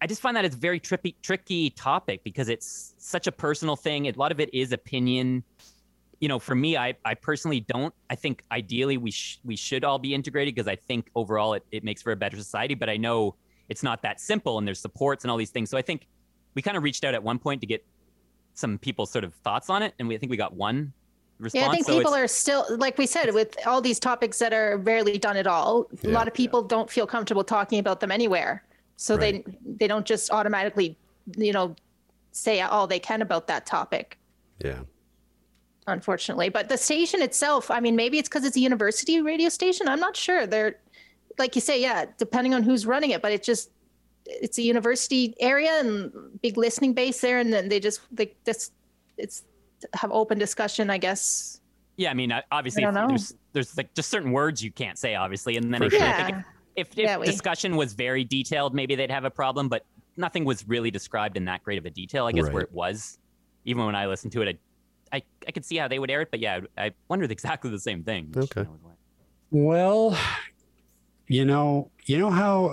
[0.00, 3.74] I just find that it's a very tricky tricky topic because it's such a personal
[3.76, 4.06] thing.
[4.06, 5.44] A lot of it is opinion.
[6.24, 7.92] You know, for me, I, I personally don't.
[8.08, 11.62] I think ideally we sh- we should all be integrated because I think overall it,
[11.70, 12.72] it makes for a better society.
[12.72, 13.34] But I know
[13.68, 15.68] it's not that simple, and there's supports and all these things.
[15.68, 16.06] So I think
[16.54, 17.84] we kind of reached out at one point to get
[18.54, 20.94] some people's sort of thoughts on it, and we I think we got one
[21.40, 21.62] response.
[21.62, 24.38] yeah, I think so people it's- are still, like we said, with all these topics
[24.38, 25.88] that are rarely done at all.
[26.04, 28.64] A lot of people don't feel comfortable talking about them anywhere,
[28.96, 29.44] so they
[29.76, 30.96] they don't just automatically,
[31.36, 31.76] you know,
[32.32, 34.16] say all they can about that topic.
[34.64, 34.84] Yeah.
[35.86, 36.48] Unfortunately.
[36.48, 39.88] But the station itself, I mean, maybe it's because it's a university radio station.
[39.88, 40.46] I'm not sure.
[40.46, 40.76] They're,
[41.38, 43.70] like you say, yeah, depending on who's running it, but it just,
[44.26, 47.38] it's a university area and big listening base there.
[47.38, 48.72] And then they just, they just,
[49.18, 49.42] it's
[49.92, 51.60] have open discussion, I guess.
[51.96, 55.14] Yeah, I mean, uh, obviously, don't there's there's like just certain words you can't say,
[55.14, 56.42] obviously, and then For again, I Yeah.
[56.74, 59.68] if, if, Yeah, if discussion was very detailed, maybe they'd have a problem.
[59.68, 59.84] But
[60.16, 62.26] nothing was really described in that great of a detail.
[62.26, 63.18] I guess where it was,
[63.64, 64.58] even when I listened to it, I,
[65.12, 66.30] I I could see how they would air it.
[66.30, 68.32] But yeah, I wondered exactly the same thing.
[68.36, 68.62] Okay.
[68.62, 68.94] you know, was
[69.50, 70.18] Well,
[71.28, 72.68] you know, you know how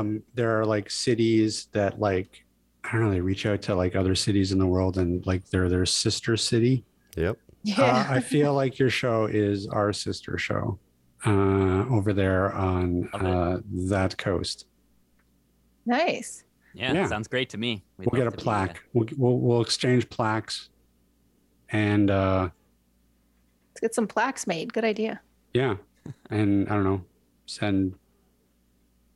[0.00, 2.44] um, there are like cities that like
[2.84, 5.48] I don't know, they reach out to like other cities in the world and like
[5.50, 6.84] they're their sister city.
[7.16, 7.38] Yep.
[7.78, 10.78] Uh, I feel like your show is our sister show
[11.24, 14.66] uh, over there on Love uh, that coast.
[15.86, 16.44] nice.
[16.74, 17.06] Yeah, Yeah.
[17.06, 17.84] sounds great to me.
[17.98, 18.44] We'd we'll get a love to do that.
[18.44, 18.82] plaque.
[18.94, 20.70] We'll, we'll we'll exchange plaques,
[21.72, 22.48] and uh,
[23.70, 24.72] Let's get some plaques made.
[24.72, 25.20] Good idea.
[25.54, 25.76] yeah,
[26.30, 27.04] and I don't know,
[27.46, 27.94] send.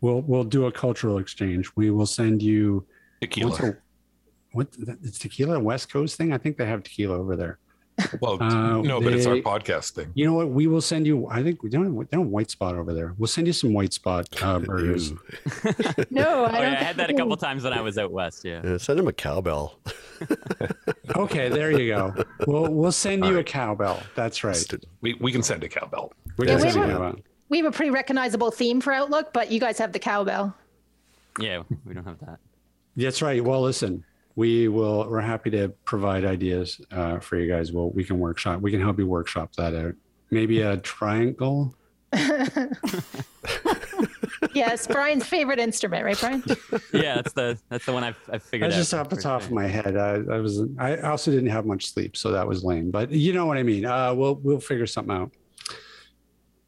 [0.00, 1.70] We'll we'll do a cultural exchange.
[1.76, 2.86] We will send you
[3.20, 3.70] what's Tequila.
[3.70, 3.76] a-
[4.52, 4.68] what
[5.02, 6.32] it's tequila West Coast thing.
[6.32, 7.58] I think they have tequila over there.
[8.20, 10.10] Well, Uh, no, but it's our podcast thing.
[10.14, 10.50] You know what?
[10.50, 11.26] We will send you.
[11.28, 11.96] I think we don't.
[12.10, 13.14] They don't white spot over there.
[13.16, 15.12] We'll send you some white spot uh, burgers.
[16.10, 16.62] No, I Oh, don't.
[16.62, 18.44] yeah, I had that a couple times when I was out west.
[18.44, 18.60] Yeah.
[18.62, 19.78] Yeah, send him a cowbell.
[21.16, 22.14] Okay, there you go.
[22.46, 24.02] We'll we'll send you All a cowbell.
[24.14, 24.62] That's right.
[25.00, 26.12] We, we can send a cowbell.
[26.36, 27.20] We Yeah, can we send you a have- cowbell.
[27.48, 30.52] We have a pretty recognizable theme for Outlook, but you guys have the cowbell.
[31.38, 32.40] Yeah, we don't have that.
[32.96, 33.42] That's right.
[33.44, 34.04] Well, listen,
[34.36, 35.08] we will.
[35.08, 37.72] We're happy to provide ideas uh, for you guys.
[37.72, 38.60] Well, we can workshop.
[38.60, 39.94] We can help you workshop that out.
[40.30, 41.74] Maybe a triangle.
[44.56, 46.42] Yes, Brian's favorite instrument, right, Brian?
[46.92, 48.80] Yeah, that's the that's the one I've I've figured That's out.
[48.80, 49.48] just off the top sure.
[49.48, 49.96] of my head.
[49.96, 50.62] I, I was.
[50.78, 52.90] I also didn't have much sleep, so that was lame.
[52.90, 53.84] But you know what I mean.
[53.84, 55.30] Uh, we'll we'll figure something out.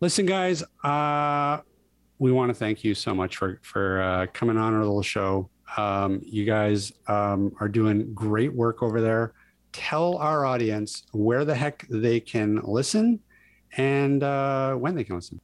[0.01, 0.63] Listen, guys.
[0.85, 1.61] Uh,
[2.19, 5.49] we want to thank you so much for for uh, coming on our little show.
[5.77, 9.33] Um, you guys um, are doing great work over there.
[9.73, 13.21] Tell our audience where the heck they can listen
[13.77, 15.41] and uh, when they can listen.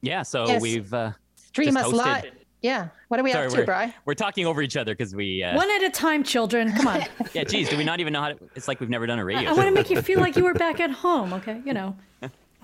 [0.00, 0.62] Yeah, so Yes.
[0.62, 1.96] we've uh, Stream Just us hosted.
[1.96, 2.24] live.
[2.62, 2.88] Yeah.
[3.08, 3.92] What are we Sorry, up to, we're- Brian?
[4.06, 6.72] we're talking over each other because we uh, One at a time, children.
[6.72, 7.02] Come on.
[7.34, 7.44] yeah.
[7.44, 8.38] Geez, do we not even know how to?
[8.54, 9.50] It's like we've never done a radio.
[9.50, 11.60] I want to make you feel like you were back at home, okay?
[11.64, 11.96] You know.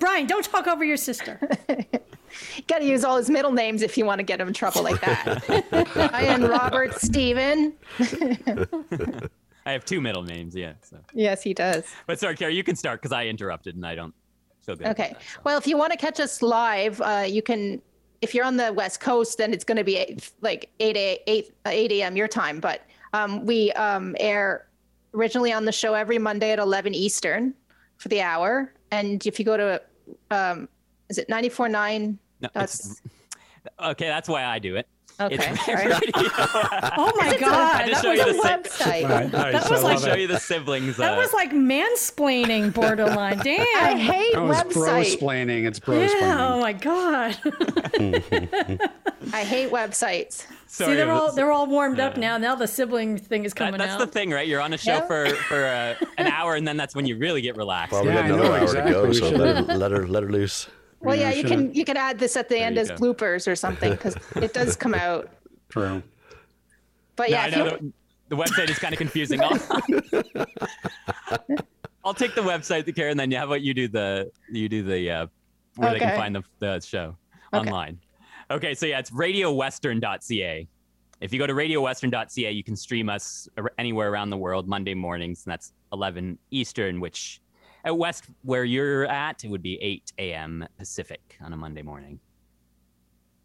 [0.01, 1.39] Brian, don't talk over your sister.
[2.66, 4.83] Got to use all his middle names if you want to get him in trouble
[4.83, 5.89] like that.
[5.95, 7.74] Brian, Robert, Steven.
[9.64, 10.55] I have two middle names.
[10.57, 10.72] Yeah.
[10.83, 11.85] So, Yes, he does.
[12.07, 14.14] but sorry, Carrie, you can start because I interrupted and I don't
[14.61, 14.89] feel good.
[14.89, 15.11] Okay.
[15.12, 15.41] that, so.
[15.45, 17.80] Well, if you want to catch us live, uh, you can.
[18.20, 21.20] If you're on the West Coast, then it's going to be eight, like 8 a,
[21.26, 22.16] 8 uh, 8 a.m.
[22.16, 22.61] your time.
[22.61, 24.68] But um, we um, air
[25.12, 27.53] originally on the show every Monday at 11 Eastern
[27.97, 28.72] for the hour.
[28.93, 29.83] And if you go to,
[30.30, 30.68] um,
[31.13, 32.17] is it 94.9?
[32.41, 33.03] No, That's
[33.79, 34.89] okay, that's why I do it.
[35.21, 35.35] okay.
[35.37, 35.87] It's all right.
[35.87, 36.13] radio.
[36.97, 37.87] Oh my I god.
[37.87, 39.09] just That show was, you It's the a si- website.
[39.09, 40.97] Right, right, That so was like- show you the siblings.
[40.97, 43.39] that uh, was like mansplaining borderline.
[43.39, 43.99] Damn, I Damn.
[43.99, 45.17] hate Oh, it's bro websites.
[45.19, 45.67] splaining.
[45.69, 47.39] It's bro Yeah, oh my god.
[49.33, 50.47] I hate websites.
[50.67, 52.39] See, they're all they're all warmed up now.
[52.39, 53.99] Now the sibling thing is that- coming that's out.
[54.01, 54.49] the thing, right?
[54.49, 55.07] You're on a show Yeah.
[55.07, 57.93] for for uh, an hour, and then that's when you really get relaxed.
[57.93, 58.93] Well, we Yeah, got another hour exactly.
[58.95, 60.69] to go, so let her, let her let her loose.
[61.03, 62.96] Well, Yeah, yeah, you can you can add this at the end as go.
[62.96, 65.28] bloopers or something because it does come out.
[65.68, 66.03] True.
[67.16, 67.92] But Yeah, yeah, I know you-
[68.30, 69.40] the, the website is kind of confusing.
[69.42, 69.59] I'll,
[72.05, 74.82] I'll take the website, the care, and then how about you do the you do
[74.82, 75.26] the uh,
[75.76, 77.16] where they can find the, the show
[77.55, 77.68] Okay.
[77.68, 77.98] online.
[78.50, 80.66] Okay, so yeah, it's radiowestern.ca.
[81.20, 83.48] If you go to radiowestern.ca, you can stream us
[83.78, 87.40] anywhere around the world Monday mornings, and that's 11 Eastern, which
[87.85, 90.66] at West where you're at, it would be 8 a.m.
[90.78, 92.20] Pacific on a Monday morning.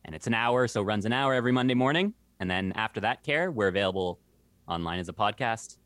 [0.05, 2.13] And it's an hour, so it runs an hour every Monday morning.
[2.39, 4.19] And then after that, care, we're available
[4.67, 5.77] online as a podcast.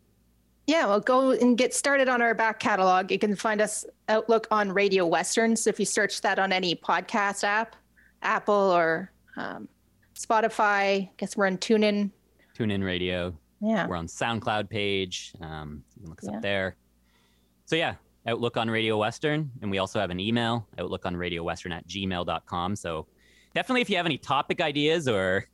[0.67, 3.11] yeah, well, go and get started on our back catalog.
[3.11, 5.55] You can find us Outlook on Radio Western.
[5.55, 7.75] So if you search that on any podcast app,
[8.21, 9.67] Apple or um,
[10.15, 10.59] Spotify,
[11.07, 12.11] I guess we're in TuneIn.
[12.57, 13.33] TuneIn Radio.
[13.59, 13.87] Yeah.
[13.87, 15.33] We're on SoundCloud page.
[15.41, 16.35] Um, you can look us Yeah.
[16.37, 16.75] up there.
[17.65, 17.95] So yeah,
[18.27, 19.49] Outlook on Radio Western.
[19.61, 22.75] And we also have an email, Outlook on Radio Western at gmail.com.
[22.75, 23.07] So
[23.55, 25.45] definitely if you have any topic ideas or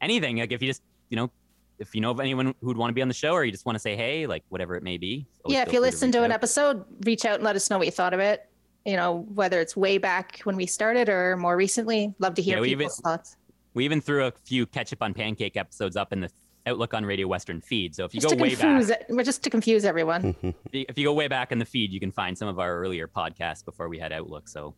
[0.00, 1.30] anything, like if you just, you know,
[1.78, 3.66] if you know of anyone who'd want to be on the show or you just
[3.66, 5.26] want to say hey, like whatever it may be.
[5.46, 6.36] yeah, if you listen reach to an out.
[6.36, 8.48] episode, reach out and let us know what you thought of it.
[8.86, 12.14] You know, whether it's way back when we started or more recently.
[12.20, 13.36] Love to hear Yeah, we even- people's thoughts.
[13.74, 16.30] We even threw a few ketchup on pancake episodes up in the
[16.66, 17.94] Outlook on Radio Western feed.
[17.94, 20.34] So if you Just to go way back, confuse it, just to confuse everyone.
[20.72, 23.06] if you- go way back in the feed, you can find some of our earlier
[23.06, 24.48] podcasts before we had Outlook.
[24.48, 24.74] So,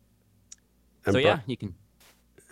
[1.05, 1.73] And so Bri- yeah, you can.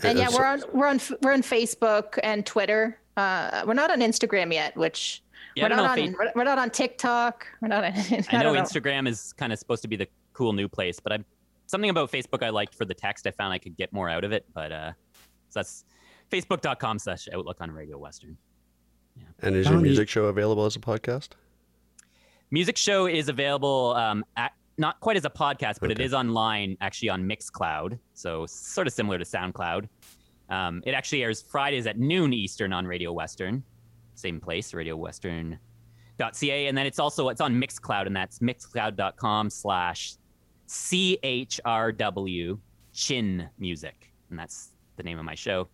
[0.03, 2.97] and yeah, we're on we're on we're on Facebook and Twitter.
[3.17, 5.23] Uh, we're not on Instagram yet, which
[5.55, 5.99] Yeah, we're don't know on.
[5.99, 7.47] if we're, we're not on TikTok.
[7.61, 7.83] We're not.
[7.83, 8.61] On, I, I know know.
[8.61, 11.25] Instagram is kind of supposed to be the cool new place, but I'm
[11.67, 13.25] something about Facebook I liked for the text.
[13.27, 14.91] I found I could get more out of it, but uh,
[15.49, 15.85] so that's
[16.31, 18.37] facebook.com slash Outlook on Radio Western.
[19.41, 21.29] And is your Donnie- music show available as a podcast?
[22.51, 26.03] Music show is available um, at, not quite as a podcast, but it Okay.
[26.05, 27.97] is online actually on Mixcloud.
[28.13, 29.87] So sort of similar to SoundCloud.
[30.49, 33.63] Um, it actually airs Fridays at noon Eastern on Radio Western,
[34.13, 36.67] same place, radiowestern.ca.
[36.67, 40.15] And then it's also it's on Mixcloud, and that's mixcloud.com slash
[40.67, 42.59] CHRW
[42.93, 44.11] Chin Music.
[44.29, 45.67] And that's the name of my show.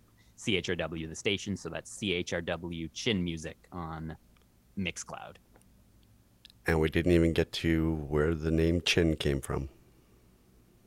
[0.46, 4.16] CHRW the station, so that's CHRW Chin Music on
[4.78, 5.36] Mixcloud.
[6.68, 9.70] And we didn't even get to where the name Chin came from.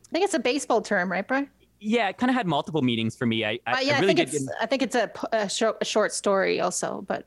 [0.08, 1.50] I think it's a baseball term, right, Brian?
[1.80, 3.44] Yeah, it kind of had multiple meanings for me.
[3.44, 4.42] I, I, Uh, yeah, I I, really think did.
[4.42, 4.48] it's.
[4.60, 7.26] I think it's a, p- a short, a short story also, but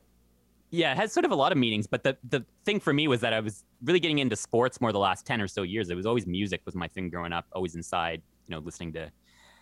[0.72, 1.86] yeah, it has sort of a lot of meanings.
[1.88, 4.92] But the the thing for me was that I was really getting into sports more
[4.92, 5.90] the last 10 or so years.
[5.90, 9.12] It was always music was my thing growing up, always inside, you know, listening to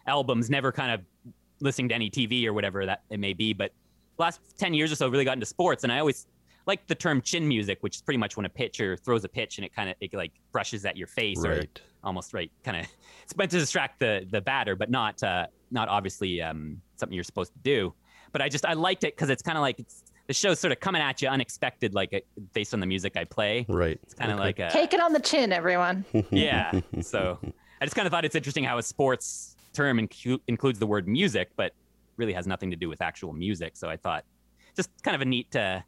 [0.07, 1.01] albums, never kind of
[1.60, 3.53] listening to any TV or whatever that it may be.
[3.53, 3.72] But
[4.18, 5.84] last 10 years or so, really got into sports.
[5.84, 6.28] And I always
[6.66, 9.58] like the term chin music, which is pretty much when a pitcher throws a pitch
[9.58, 11.64] and it kind of, it like brushes at your face or
[12.03, 12.88] almost right, kind of,
[13.24, 17.24] it's meant to distract the, the batter, but not, uh, not obviously um, something you're
[17.24, 17.93] supposed to do.
[18.32, 20.72] But I just, I liked it because it's kind of like, it's, the show's sort
[20.72, 22.20] of coming at you unexpected, like uh,
[22.53, 23.66] based on the music I play.
[23.70, 23.99] Right.
[24.01, 26.03] It's kind of like a, Take it on the chin, everyone.
[26.32, 26.80] yeah.
[27.01, 27.39] So
[27.80, 31.07] I just kind of thought it's interesting how a sports term incu- includes the word
[31.07, 31.73] music, but
[32.17, 33.76] really has nothing to do with actual music.
[33.78, 34.23] So I thought
[34.76, 35.82] just kind of a neat, uh,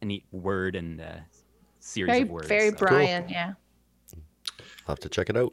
[0.00, 1.16] a neat word and uh,
[1.80, 2.48] series Very, of words.
[2.48, 3.28] very So, Brian.
[3.28, 3.52] Yeah.
[4.86, 5.52] I'll have to check it out.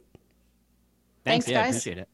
[1.24, 1.74] Thanks, yeah, guys.
[1.74, 2.08] Appreciate it.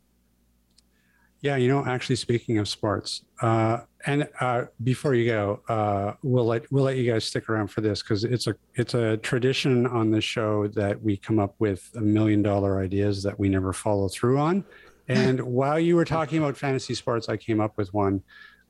[1.43, 6.47] Yeah, you know, actually, speaking of sports, uh, and uh, before you go, uh, we'll
[6.47, 9.87] let we'll let you guys stick around for this because it's a it's a tradition
[9.89, 13.73] on the show that we come up with a million dollar ideas that we never
[13.73, 14.65] follow through on.
[15.09, 18.23] And while you were talking about fantasy sports, I came up with one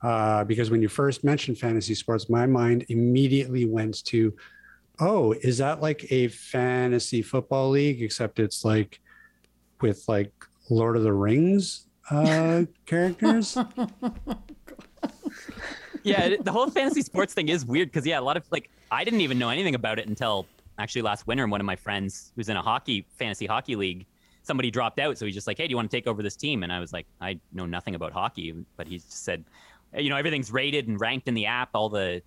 [0.03, 4.35] uh, because when you first mentioned fantasy sports, my mind immediately went to,
[5.01, 9.01] oh, is that like a fantasy football league except it's like
[9.80, 10.33] with like
[10.70, 13.57] Lord of the Rings uh characters
[16.03, 19.05] yeah, the whole fantasy sports thing is weird because yeah, a lot of like I
[19.05, 20.47] didn't even know anything about it until
[20.78, 21.43] actually last winter.
[21.43, 24.07] And one of my friends who's in a hockey fantasy hockey league,
[24.43, 26.36] somebody dropped out, so he's just like, "Hey, do you want to take over this
[26.36, 29.45] team?" And I was like, "I know nothing about hockey," but he just said,
[29.97, 31.70] "You know, everything's rated and ranked in the app.
[31.74, 32.22] All the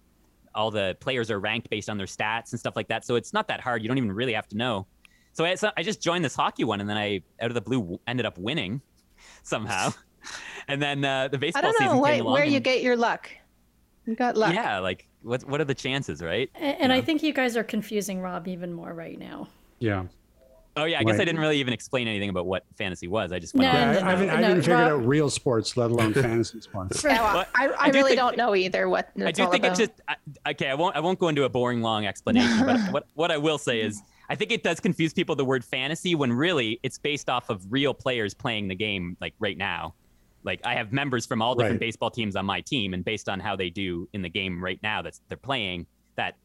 [0.53, 3.05] all the players are ranked based on their stats and stuff like that.
[3.05, 3.82] So it's not that hard.
[3.82, 4.88] You don't even really have to know."
[5.34, 7.61] So I, so I just joined this hockey one, and then I out of the
[7.61, 8.82] blue ended up winning
[9.43, 9.91] somehow.
[10.68, 12.82] And then uh, the I baseball don't know season why, came where you and- get
[12.82, 13.30] your luck.
[14.07, 14.55] You got luck.
[14.55, 16.49] yeah, like what what are the chances, right?
[16.55, 19.47] And, and I think you guys are confusing Rob even more right now.
[19.78, 20.05] yeah
[20.78, 21.26] Oh yeah, I guess I Right.
[21.26, 23.32] didn't really even explain anything about what fantasy was.
[23.32, 23.93] I just went No, on.
[23.93, 26.13] yeah no, I, I haven't, I no, haven't figured Rob- out real sports let alone
[26.13, 29.26] fantasy sports well, But I, I, I do really think- don't know either what it's
[29.26, 29.80] I do all think about.
[29.80, 30.01] it's just
[30.45, 30.67] I, okay.
[30.69, 32.65] I won't I won't go into a boring long explanation.
[32.65, 35.63] but what what I will say is I think it does confuse people the word
[35.63, 39.93] fantasy when really it's based off of real players playing the game like right now.
[40.43, 41.88] Like I have members from all different Right.
[41.88, 44.80] baseball teams on my team, and based on how they do in the game right
[44.84, 46.36] now that they're playing, that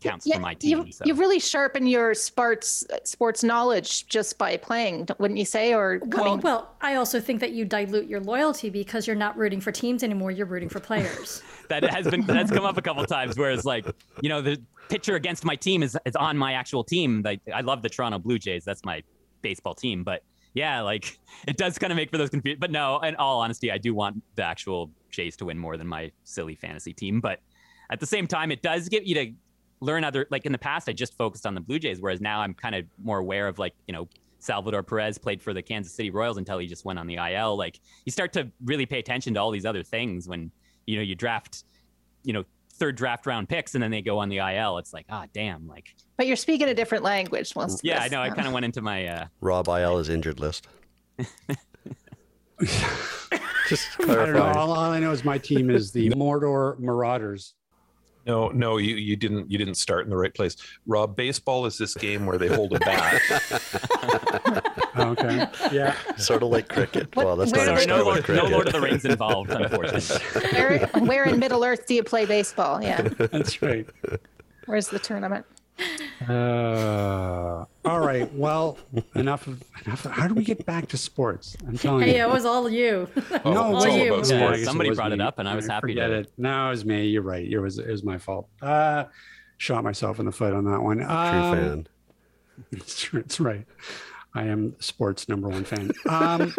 [0.00, 0.86] counts yeah, for my team.
[0.86, 1.04] You, so.
[1.04, 5.74] you really sharpen your sports sports knowledge just by playing, wouldn't you say?
[5.74, 9.60] Or coming, Well, I also think that you dilute your loyalty because you're not rooting
[9.60, 10.30] for teams anymore.
[10.30, 11.42] You're rooting for players.
[11.70, 13.86] that has been that's come up a couple times where it's like
[14.20, 17.62] you know the pitcher against my team is is on my actual team like i
[17.62, 19.02] love the toronto blue jays that's my
[19.40, 20.22] baseball team but
[20.52, 23.70] yeah like it does kind of make for those confused but no in all honesty
[23.70, 27.38] i do want the actual jays to win more than my silly fantasy team but
[27.90, 29.32] at the same time it does get you to
[29.80, 32.40] learn other like in the past i just focused on the blue jays whereas now
[32.40, 34.08] i'm kind of more aware of like you know
[34.38, 37.56] salvador perez played for the kansas city royals until he just went on the il
[37.56, 40.50] like you start to really pay attention to all these other things when
[40.86, 41.64] you know you draft
[42.24, 45.04] you know third draft round picks and then they go on the il it's like
[45.10, 47.54] ah damn like but you're speaking a different language.
[47.54, 50.08] Once yeah i this, know i kind of went into my uh Rob IL is
[50.08, 50.68] injured list.
[53.68, 54.42] Just I don't know.
[54.42, 57.54] All, all I know is my team is the Mordor Marauders.
[58.26, 60.56] No, no, you, you didn't you didn't start in the right place.
[60.86, 63.20] Rob, baseball is this game where they hold a bat.
[64.96, 65.46] Okay.
[65.72, 65.94] Yeah.
[66.16, 67.14] Sort of like cricket.
[67.16, 68.80] What- well, that's not do sorry they- no sort of lord, no lord of the
[68.80, 72.82] rings involved unfortunately where, where in Middle Earth do you play baseball?
[72.82, 73.00] Yeah.
[73.02, 73.86] That's right.
[74.66, 75.46] Where's the tournament?
[76.28, 78.32] Uh, all right.
[78.34, 78.78] Well,
[79.14, 80.04] enough of enough.
[80.04, 81.56] Of, how do we get back to sports?
[81.66, 82.24] I'm telling hey, you.
[82.24, 83.08] it was all you.
[83.44, 84.14] Oh, no, it's it all you.
[84.14, 84.32] about sports.
[84.42, 86.32] I guess Somebody was brought it up and I was happy to- forget it.
[86.36, 87.06] No, it was me.
[87.06, 87.46] You're right.
[87.50, 88.48] It was it was my fault.
[88.60, 89.04] Uh,
[89.56, 90.98] shot myself in the foot on that one.
[90.98, 91.86] True Um, fan.
[92.72, 93.64] It's, true, it's right.
[94.34, 95.90] I am sports number one fan.
[96.06, 96.50] Um,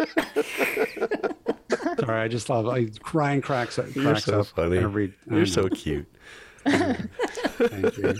[2.00, 2.66] sorry, I just love.
[2.68, 4.78] I, Ryan cracks, cracks You're so up funny.
[4.78, 5.14] every.
[5.30, 5.44] You're know.
[5.44, 6.06] so cute.
[6.66, 8.14] Thank you.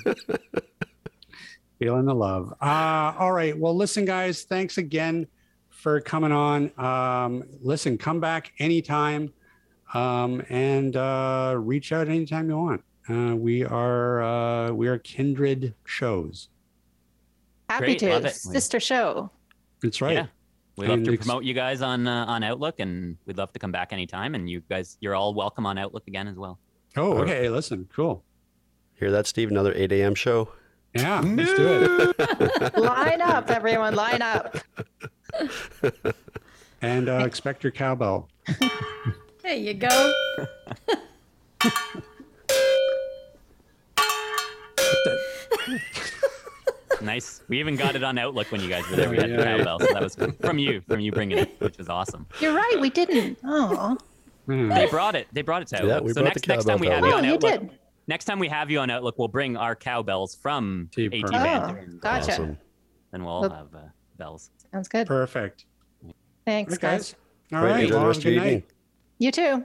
[1.82, 2.54] Feeling the love.
[2.60, 3.59] Uh, all right.
[3.59, 5.26] Well, listen, guys, thanks again
[5.68, 6.70] for coming on.
[6.78, 9.32] Um, listen, come back anytime
[9.92, 12.84] um, and uh, reach out anytime you want.
[13.09, 16.50] Uh, we are uh, we are kindred shows.
[17.68, 18.10] Happy Great, to.
[18.10, 18.36] love it.
[18.36, 19.28] Sister show.
[19.82, 20.12] That's right.
[20.14, 20.26] Yeah.
[20.76, 23.59] we love to ex- promote you guys on uh, on outlook and we'd love to
[23.59, 26.60] come back anytime and you guys you're all welcome on outlook again as well
[26.96, 27.48] Oh, okay.
[27.48, 28.22] Listen, cool.
[28.94, 29.50] Hear that, Steve?
[29.50, 30.14] Another 8 a.m.
[30.14, 30.50] show?
[30.94, 32.77] Yeah, let's do it.
[32.78, 33.94] line up, everyone.
[33.94, 34.56] Line up.
[36.82, 38.28] And uh, expect your cowbell.
[39.43, 40.12] There you go.
[47.01, 47.40] nice.
[47.48, 49.09] We even got it on Outlook when you guys were there.
[49.10, 49.59] We had the Yeah.
[49.59, 52.27] cowbell, so that was from you, from you bringing it, which was awesome.
[52.40, 52.77] You're right.
[52.81, 53.39] We didn't.
[53.44, 53.97] Oh,
[54.47, 54.70] Hmm.
[54.70, 55.28] They brought it.
[55.32, 56.02] They brought it to Yeah, Outlook.
[56.05, 57.35] we so brought next the next time we cowbell have to you oh, on you
[57.35, 57.78] Outlook, did.
[58.07, 61.37] Next time we have you on Outlook, we'll bring our cowbells from Tea AT Banter.
[61.79, 62.33] Oh, and gotcha.
[62.33, 62.59] Awesome.
[63.11, 63.79] Then we'll Well- have uh,
[64.19, 64.51] bells.
[64.73, 65.07] Sounds good.
[65.07, 65.66] Perfect.
[66.47, 67.12] Thanks, Okay, guys.
[67.12, 67.15] guys.
[67.53, 67.83] All All right, right.
[67.85, 68.65] enjoy the Well, rest good your night.
[69.19, 69.65] You too.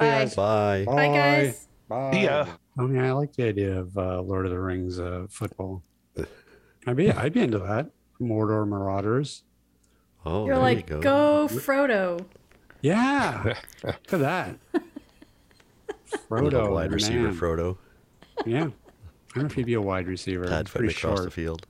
[0.00, 0.32] Okay, Bye.
[0.36, 0.84] Bye.
[0.86, 1.68] Bye, guys.
[1.88, 2.10] Bye.
[2.12, 2.46] See ya.
[2.78, 5.82] I mean, I like the idea of uh, Lord of the Rings uh, football.
[6.86, 7.90] I'd be, I'd be into that.
[8.20, 9.42] Mordor Marauders.
[10.24, 11.48] Oh, You're there like, you go.
[11.48, 12.24] go Frodo.
[12.80, 13.54] Yeah.
[13.84, 14.56] Look at that.
[16.30, 17.36] Little Frodo, wide receiver man.
[17.36, 17.76] Frodo.
[18.46, 18.58] Yeah.
[18.58, 18.72] I don't
[19.36, 20.44] know if he'd be a wide receiver.
[20.44, 21.66] Tad He's pretty footing across the field.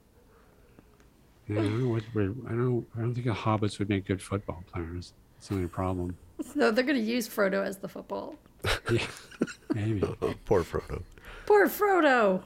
[1.49, 2.03] Yeah, I don't know what
[2.49, 2.87] I don't.
[2.97, 5.12] I don't think the hobbits would make good football players.
[5.37, 6.17] That's the only problem.
[6.55, 8.37] No, they're going to use Frodo as the football.
[8.91, 9.07] Yeah,
[9.75, 10.03] maybe.
[10.23, 11.03] Oh, poor Frodo.
[11.47, 12.43] Poor Frodo.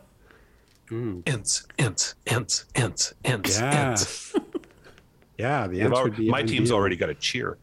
[0.91, 1.23] Mm.
[1.27, 3.91] Ents, ents, ents, ents, ents, Yeah.
[3.91, 4.35] ents.
[5.39, 6.77] Yeah, the Ents al- would be My team's unbeatable.
[6.79, 7.59] already got a cheer.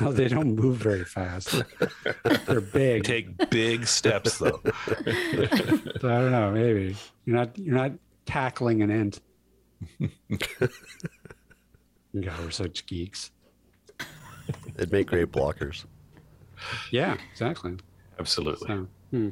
[0.00, 1.62] Well, they don't move very fast.
[2.46, 3.04] They're They big.
[3.04, 4.60] take big steps though.
[4.64, 6.50] So I don't know.
[6.52, 7.58] Maybe you're not.
[7.58, 7.92] You're not
[8.26, 9.20] tackling an ent.
[10.00, 10.10] God,
[12.40, 13.30] we're such geeks.
[14.76, 15.84] They'd make great blockers.
[16.90, 17.76] Yeah, exactly.
[18.18, 18.68] Absolutely.
[18.68, 19.28] So, hmm.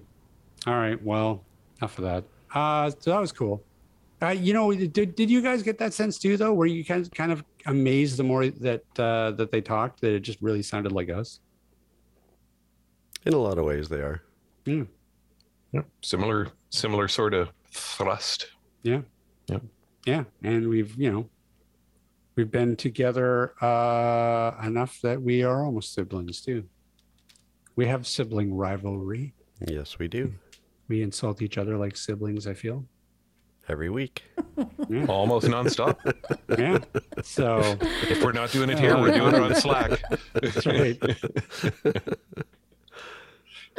[0.66, 1.01] all right.
[1.02, 1.44] Well,
[1.78, 2.24] enough of that.
[2.55, 3.62] Uh, so that was cool.
[4.22, 6.52] Uh, you know, did, did you guys get that sense too, though?
[6.52, 10.12] Were you kind of, kind of amazed the more that uh, that they talked that
[10.12, 11.40] it just really sounded like us?
[13.26, 14.22] In a lot of ways, they are.
[14.64, 14.84] Yeah.
[15.72, 15.86] Yep.
[16.02, 18.48] Similar, similar sort of thrust.
[18.82, 19.02] Yeah.
[19.48, 19.62] Yep.
[20.06, 20.24] Yeah.
[20.42, 21.28] And we've, you know,
[22.36, 26.64] we've been together uh, enough that we are almost siblings too.
[27.76, 29.34] We have sibling rivalry.
[29.66, 30.32] Yes, we do.
[30.88, 32.84] We insult each other like siblings, I feel.
[33.68, 34.24] Every week.
[35.08, 35.96] Almost nonstop.
[36.58, 36.78] Yeah.
[37.22, 37.76] So
[38.08, 40.02] if we're not doing it here, we're doing it on Slack.
[40.32, 40.98] that's right.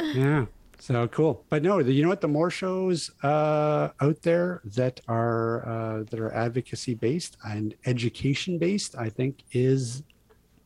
[0.00, 0.46] yeah.
[0.78, 1.44] So cool.
[1.48, 2.20] But no, the, you know what?
[2.20, 8.58] The more shows uh, out there that are uh, that are advocacy based and education
[8.58, 10.02] based, I think is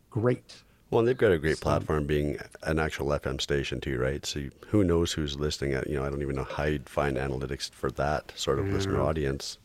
[0.09, 0.63] great.
[0.91, 4.25] Well, and they've got a great So- platform being an actual FM station too, right?
[4.25, 5.75] So you, who knows who's listening?
[5.75, 8.69] At, you know, I don't even know how you'd find analytics for that sort of
[8.69, 9.59] listener audience,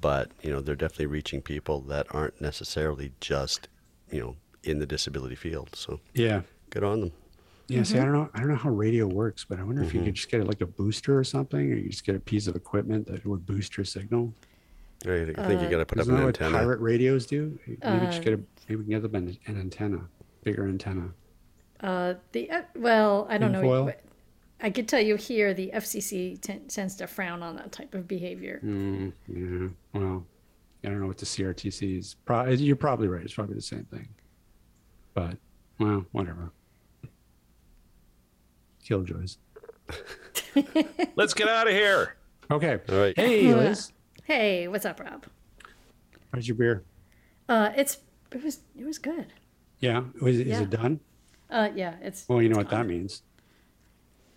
[0.00, 3.68] but you know, they're definitely reaching people that aren't necessarily just
[4.10, 5.70] you know in the disability field.
[5.74, 6.42] So Yeah.
[6.70, 7.12] good on them.
[7.68, 7.82] Yeah.
[7.82, 8.12] See, I mm-hmm.
[8.12, 8.30] don't know.
[8.34, 10.14] I don't know how radio works, but I wonder if you could mm-hmm.
[10.14, 13.06] just get like a booster or something, or you just get a piece of equipment
[13.08, 14.32] that would boost your signal.
[15.02, 16.80] I think, I think you uh, got to put up Isn't an that what pirate
[16.80, 17.58] radios do?
[17.66, 20.00] Maybe just uh, get a maybe we can get them an, an antenna,
[20.46, 21.08] bigger antenna.
[21.80, 23.86] Uh, the uh, well, I don't Tinfoil?
[23.86, 23.92] know.
[24.60, 28.06] I could tell you here, the FCC t- tends to frown on that type of
[28.08, 28.60] behavior.
[28.64, 29.68] Mm, yeah.
[29.92, 30.24] Well,
[30.84, 32.14] I don't know what the CRTC is.
[32.24, 33.22] Pro- you're probably right.
[33.22, 34.08] It's probably the same thing.
[35.14, 35.36] But
[35.80, 36.52] well, whatever.
[38.88, 39.36] Killjoys.
[41.16, 42.14] Let's get out of here.
[42.52, 42.78] Okay.
[42.88, 43.14] All right.
[43.16, 43.92] Hey, Liz.
[44.22, 45.24] Hey, what's up, Rob?
[46.32, 46.84] How's your beer?
[47.48, 47.98] Uh, it's
[48.30, 49.32] it was it was good.
[49.80, 50.04] Yeah.
[50.22, 50.62] Is, it, is Yeah.
[50.62, 51.00] it done?
[51.50, 53.22] Uh, yeah, it's Well, you know what that means.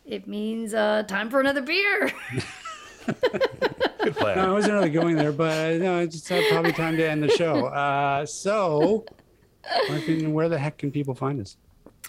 [0.06, 2.11] it means uh time for another beer.
[3.06, 4.38] Good plan.
[4.38, 7.24] No, I wasn't really going there, but no, it's just uh, probably time to end
[7.24, 7.68] the show.
[7.80, 9.06] Uh, so,
[9.88, 11.57] where, can, where the heck can people find us?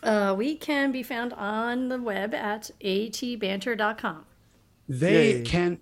[0.02, 4.24] Uh, we can be found on the web at atbanter.com.
[4.88, 5.42] They Yay.
[5.42, 5.78] can,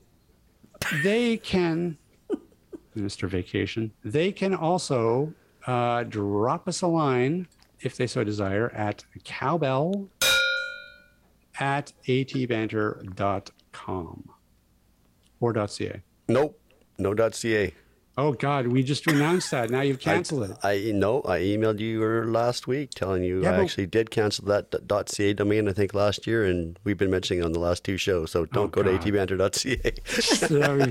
[1.02, 1.96] they can,
[2.96, 3.28] Mr.
[3.28, 5.32] Vacation, they can also
[5.66, 7.48] uh, drop us a line
[7.80, 10.08] if they so desire at cowbell
[11.60, 13.04] at atbanter.com
[15.40, 16.02] or .ca.
[16.28, 16.60] Nope.
[16.98, 17.74] No .ca.
[18.20, 19.70] Oh God, we just announced that.
[19.70, 20.56] Now you've canceled it.
[20.64, 21.22] I know.
[21.24, 24.74] I emailed you last week telling you Yeah, I actually did cancel that
[25.08, 25.68] .ca domain.
[25.68, 28.32] I think last year, and we've been mentioning on the last two shows.
[28.32, 29.00] So don't go Oh, God.
[29.02, 29.92] to atbanter.ca.
[30.20, 30.86] So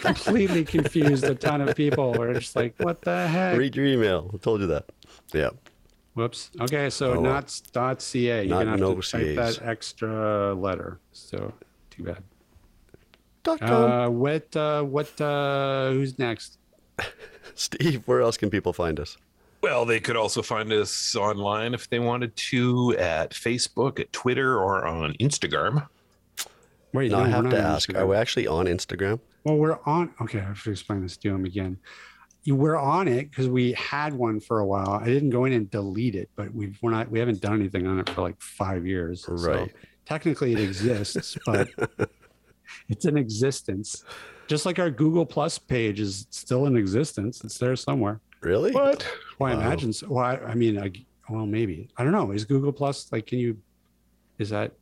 [0.00, 2.14] completely confused a ton of people.
[2.18, 3.56] We're just like, what the heck?
[3.56, 4.28] Read your email.
[4.34, 4.86] I told you that.
[5.32, 5.50] Yeah.
[6.14, 6.50] Whoops.
[6.60, 8.18] Okay, so Oh, not dot .ca.
[8.18, 9.58] You're Not gonna have no to type CAs.
[9.58, 10.98] that extra letter.
[11.12, 11.52] So
[11.90, 12.24] too bad.
[13.44, 13.90] Dot com.
[13.90, 14.56] Uh, what?
[14.56, 15.20] Uh, what?
[15.20, 16.58] Uh, who's next?
[17.54, 19.16] Steve, where else can people find us?
[19.62, 24.58] Well, they could also find us online if they wanted to at Facebook, at Twitter,
[24.58, 25.86] or on Instagram.
[26.92, 28.00] Wait, Now no, I have to ask: Instagram.
[28.00, 29.20] Are we actually on Instagram?
[29.44, 30.12] Well, we're on.
[30.20, 31.78] Okay, I have to explain this to him again.
[32.44, 34.90] You- We're on it because we had one for a while.
[35.00, 37.86] I didn't go in and delete it, but we've we're not we haven't done anything
[37.86, 39.24] on it for like five years.
[39.26, 39.72] So Right.
[40.06, 41.68] technically, it exists, but
[42.88, 44.04] it's in existence.
[44.52, 47.42] Just like our Google Plus page is still in existence.
[47.42, 48.20] It's there somewhere.
[48.42, 48.70] Really?
[48.70, 49.02] What?
[49.38, 50.08] Well, I imagine so.
[50.10, 50.92] Well, I, I mean, I,
[51.30, 51.88] well, maybe.
[51.96, 52.32] I don't know.
[52.32, 53.56] Is Google Plus like, can you,
[54.38, 54.72] is that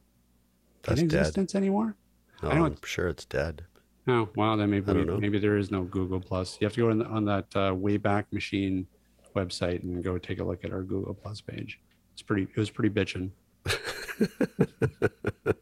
[0.83, 1.21] That's in dead.
[1.21, 1.95] existence anymore?
[2.43, 3.65] No, I know I'm sure it's dead.
[4.09, 5.19] Oh, well, then maybe I we, don't know.
[5.19, 6.59] maybe there is no Google Plus.
[6.61, 8.89] You have to go on, the, on that uh, Wayback Machine
[9.37, 11.79] website and go take a look at our Google Plus page.
[12.15, 12.43] It's pretty.
[12.43, 13.31] It was pretty bitching.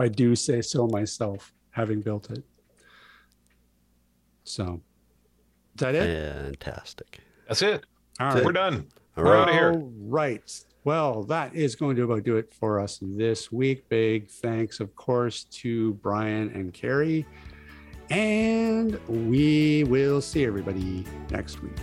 [0.00, 2.42] I do say so myself, having built it.
[4.50, 4.80] So,
[5.76, 6.44] is that it?
[6.44, 7.20] Fantastic.
[7.48, 7.84] That's it.
[8.18, 8.86] All We're done.
[9.16, 9.42] All We're right.
[9.42, 9.72] outta here.
[9.72, 10.64] All right.
[10.84, 13.88] Well, that is going to about do it for us this week.
[13.88, 17.26] Big thanks, of course, to Brian and Carrie.
[18.08, 21.76] And we will see everybody next week.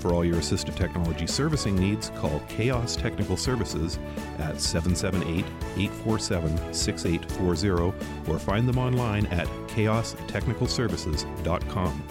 [0.02, 4.00] For all your assistive technology servicing needs, call Chaos Technical Services
[4.40, 5.44] at 778
[5.76, 7.94] 847 6840
[8.28, 12.02] or find them online at chaostechnicalservices.com.